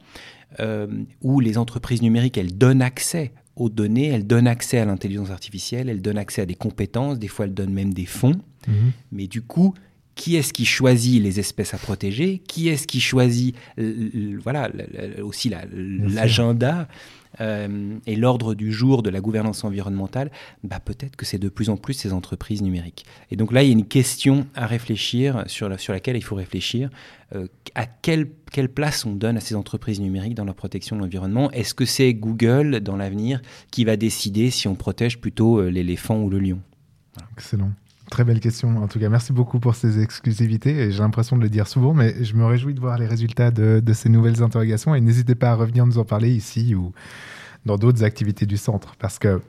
[0.60, 0.86] euh,
[1.20, 5.88] où les entreprises numériques, elles donnent accès aux données, elles donnent accès à l'intelligence artificielle,
[5.88, 8.40] elles donnent accès à des compétences, des fois elles donnent même des fonds.
[8.66, 8.92] Mhm.
[9.12, 9.74] Mais du coup,
[10.14, 12.42] qui est-ce qui choisit les espèces à protéger?
[12.48, 13.54] Qui est-ce qui choisit
[14.42, 14.70] voilà,
[15.22, 16.88] aussi la- l'agenda?
[17.40, 20.30] Euh, et l'ordre du jour de la gouvernance environnementale
[20.64, 23.04] bah, Peut-être que c'est de plus en plus ces entreprises numériques.
[23.30, 26.22] Et donc là, il y a une question à réfléchir, sur, la- sur laquelle il
[26.24, 26.90] faut réfléchir.
[27.34, 31.02] Euh, à quelle, quelle place on donne à ces entreprises numériques dans la protection de
[31.02, 31.50] l'environnement?
[31.50, 36.20] Est-ce que c'est Google, dans l'avenir, qui va décider si on protège plutôt euh, l'éléphant
[36.22, 36.60] ou le lion?
[37.36, 37.70] Excellent.
[38.10, 38.82] Très belle question.
[38.82, 40.90] En tout cas, merci beaucoup pour ces exclusivités.
[40.90, 43.80] J'ai l'impression de le dire souvent, mais je me réjouis de voir les résultats de,
[43.80, 44.94] de ces nouvelles interrogations.
[44.94, 46.92] Et n'hésitez pas à revenir nous en parler ici ou
[47.66, 48.94] dans d'autres activités du centre.
[48.98, 49.42] Parce que,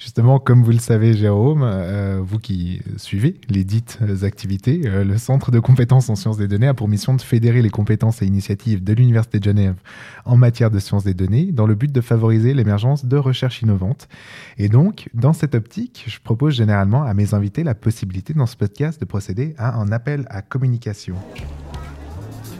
[0.00, 5.18] justement, comme vous le savez, Jérôme, euh, vous qui suivez les dites activités, euh, le
[5.18, 8.26] Centre de compétences en sciences des données a pour mission de fédérer les compétences et
[8.26, 9.76] initiatives de l'Université de Genève
[10.24, 14.08] en matière de sciences des données dans le but de favoriser l'émergence de recherches innovantes.
[14.56, 18.56] Et donc, dans cette optique, je propose généralement à mes invités la possibilité dans ce
[18.56, 21.14] podcast de procéder à un appel à communication.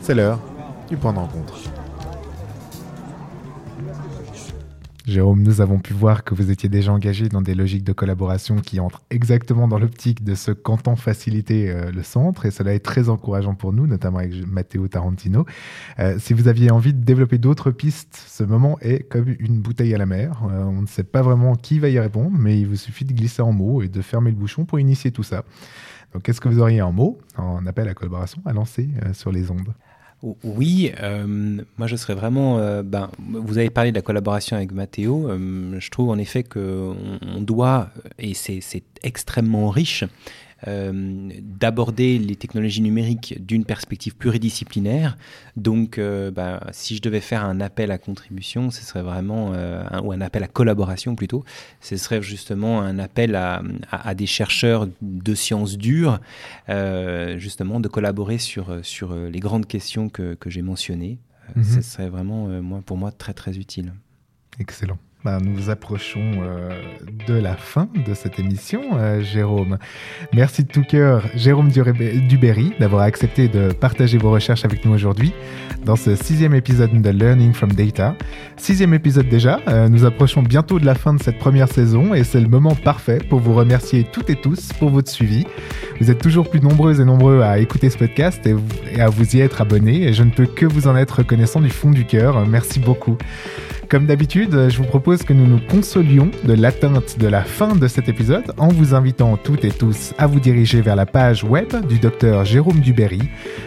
[0.02, 0.38] C'est l'heure
[0.88, 1.79] du point de.
[5.10, 8.60] Jérôme, nous avons pu voir que vous étiez déjà engagé dans des logiques de collaboration
[8.60, 12.84] qui entrent exactement dans l'optique de ce qu'entend faciliter euh, le centre, et cela est
[12.84, 15.46] très encourageant pour nous, notamment avec Matteo Tarantino.
[15.98, 19.92] Euh, si vous aviez envie de développer d'autres pistes, ce moment est comme une bouteille
[19.96, 20.42] à la mer.
[20.48, 23.12] Euh, on ne sait pas vraiment qui va y répondre, mais il vous suffit de
[23.12, 25.42] glisser en mots et de fermer le bouchon pour initier tout ça.
[26.14, 29.50] Donc, qu'est-ce que vous auriez en mots, en appel à collaboration, à lancer sur les
[29.50, 29.74] ondes?
[30.44, 32.58] Oui, euh, moi je serais vraiment.
[32.58, 35.28] euh, ben, vous avez parlé de la collaboration avec Mathéo.
[35.30, 38.60] euh, je trouve en effet qu'on on doit, et c'est
[39.02, 40.04] extrêmement riche,
[40.66, 45.16] d'aborder les technologies numériques d'une perspective pluridisciplinaire.
[45.56, 49.82] Donc, euh, ben, si je devais faire un appel à contribution, ce serait vraiment, euh,
[49.90, 51.44] un- ou un appel à collaboration plutôt,
[51.80, 56.20] ce serait justement un appel à, à- à des chercheurs de sciences dures,
[56.68, 61.18] euh, justement, de collaborer sur, sur euh, les grandes questions que, que j'ai mentionnées.
[61.48, 61.64] Euh, Mhm.
[61.64, 63.92] Ce serait vraiment, euh, moi, pour moi, très très utile.
[64.60, 64.98] Excellent.
[65.22, 66.70] Bah, nous approchons euh,
[67.26, 69.76] de la fin de cette émission, euh, Jérôme.
[70.32, 75.34] Merci de tout cœur, Jérôme Duberry, d'avoir accepté de partager vos recherches avec nous aujourd'hui
[75.84, 78.16] dans ce sixième épisode de Learning from Data.
[78.56, 82.24] Sixième épisode déjà, euh, nous approchons bientôt de la fin de cette première saison et
[82.24, 85.44] c'est le moment parfait pour vous remercier toutes et tous pour votre suivi.
[86.00, 88.54] Vous êtes toujours plus nombreux et nombreux à écouter ce podcast et,
[88.94, 91.60] et à vous y être abonnés et je ne peux que vous en être reconnaissant
[91.60, 92.46] du fond du cœur.
[92.46, 93.18] Merci beaucoup.
[93.90, 97.88] Comme d'habitude, je vous propose que nous nous consolions de l'atteinte de la fin de
[97.88, 101.74] cet épisode en vous invitant toutes et tous à vous diriger vers la page web
[101.88, 103.22] du docteur Jérôme Duberry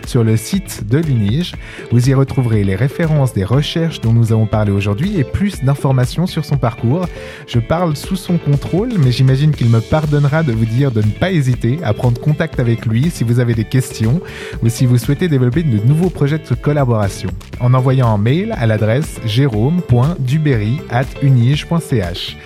[0.08, 1.56] sur le site de l'UNIGE.
[1.92, 6.26] Vous y retrouverez les références des recherches dont nous avons parlé aujourd'hui et plus d'informations
[6.26, 7.06] sur son parcours.
[7.46, 11.12] Je parle sous son contrôle, mais j'imagine qu'il me pardonnera de vous dire de ne
[11.12, 14.22] pas hésiter à prendre contact avec lui si vous avez des questions
[14.64, 18.68] ou si vous souhaitez développer de nouveaux projets de collaboration en envoyant un mail à
[18.68, 19.20] l'adresse
[20.20, 22.38] jérôme.duberry.unige.ch.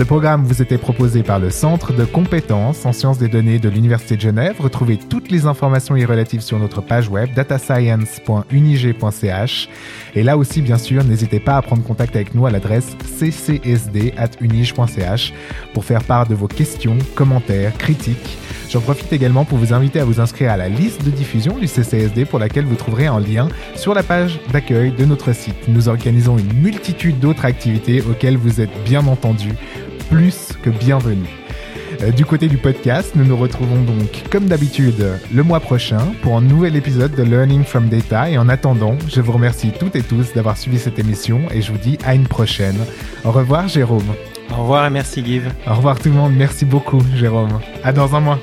[0.00, 3.68] Ce programme vous était proposé par le Centre de compétences en sciences des données de
[3.68, 4.56] l'Université de Genève.
[4.58, 9.68] Retrouvez toutes les informations y relatives sur notre page web datascience.unige.ch.
[10.14, 15.34] Et là aussi, bien sûr, n'hésitez pas à prendre contact avec nous à l'adresse ccsd.unige.ch
[15.74, 18.38] pour faire part de vos questions, commentaires, critiques.
[18.70, 21.66] J'en profite également pour vous inviter à vous inscrire à la liste de diffusion du
[21.66, 25.68] CCSD pour laquelle vous trouverez un lien sur la page d'accueil de notre site.
[25.68, 29.50] Nous organisons une multitude d'autres activités auxquelles vous êtes bien entendu
[30.10, 31.28] plus que bienvenue.
[32.02, 36.36] Euh, Du côté du podcast, nous nous retrouvons donc comme d'habitude le mois prochain pour
[36.36, 40.02] un nouvel épisode de Learning from Data et en attendant, je vous remercie toutes et
[40.02, 42.76] tous d'avoir suivi cette émission et je vous dis à une prochaine.
[43.24, 44.06] Au revoir Jérôme.
[44.52, 45.48] Au revoir et merci Give.
[45.68, 47.60] Au revoir tout le monde, merci beaucoup Jérôme.
[47.84, 48.38] À dans un mois.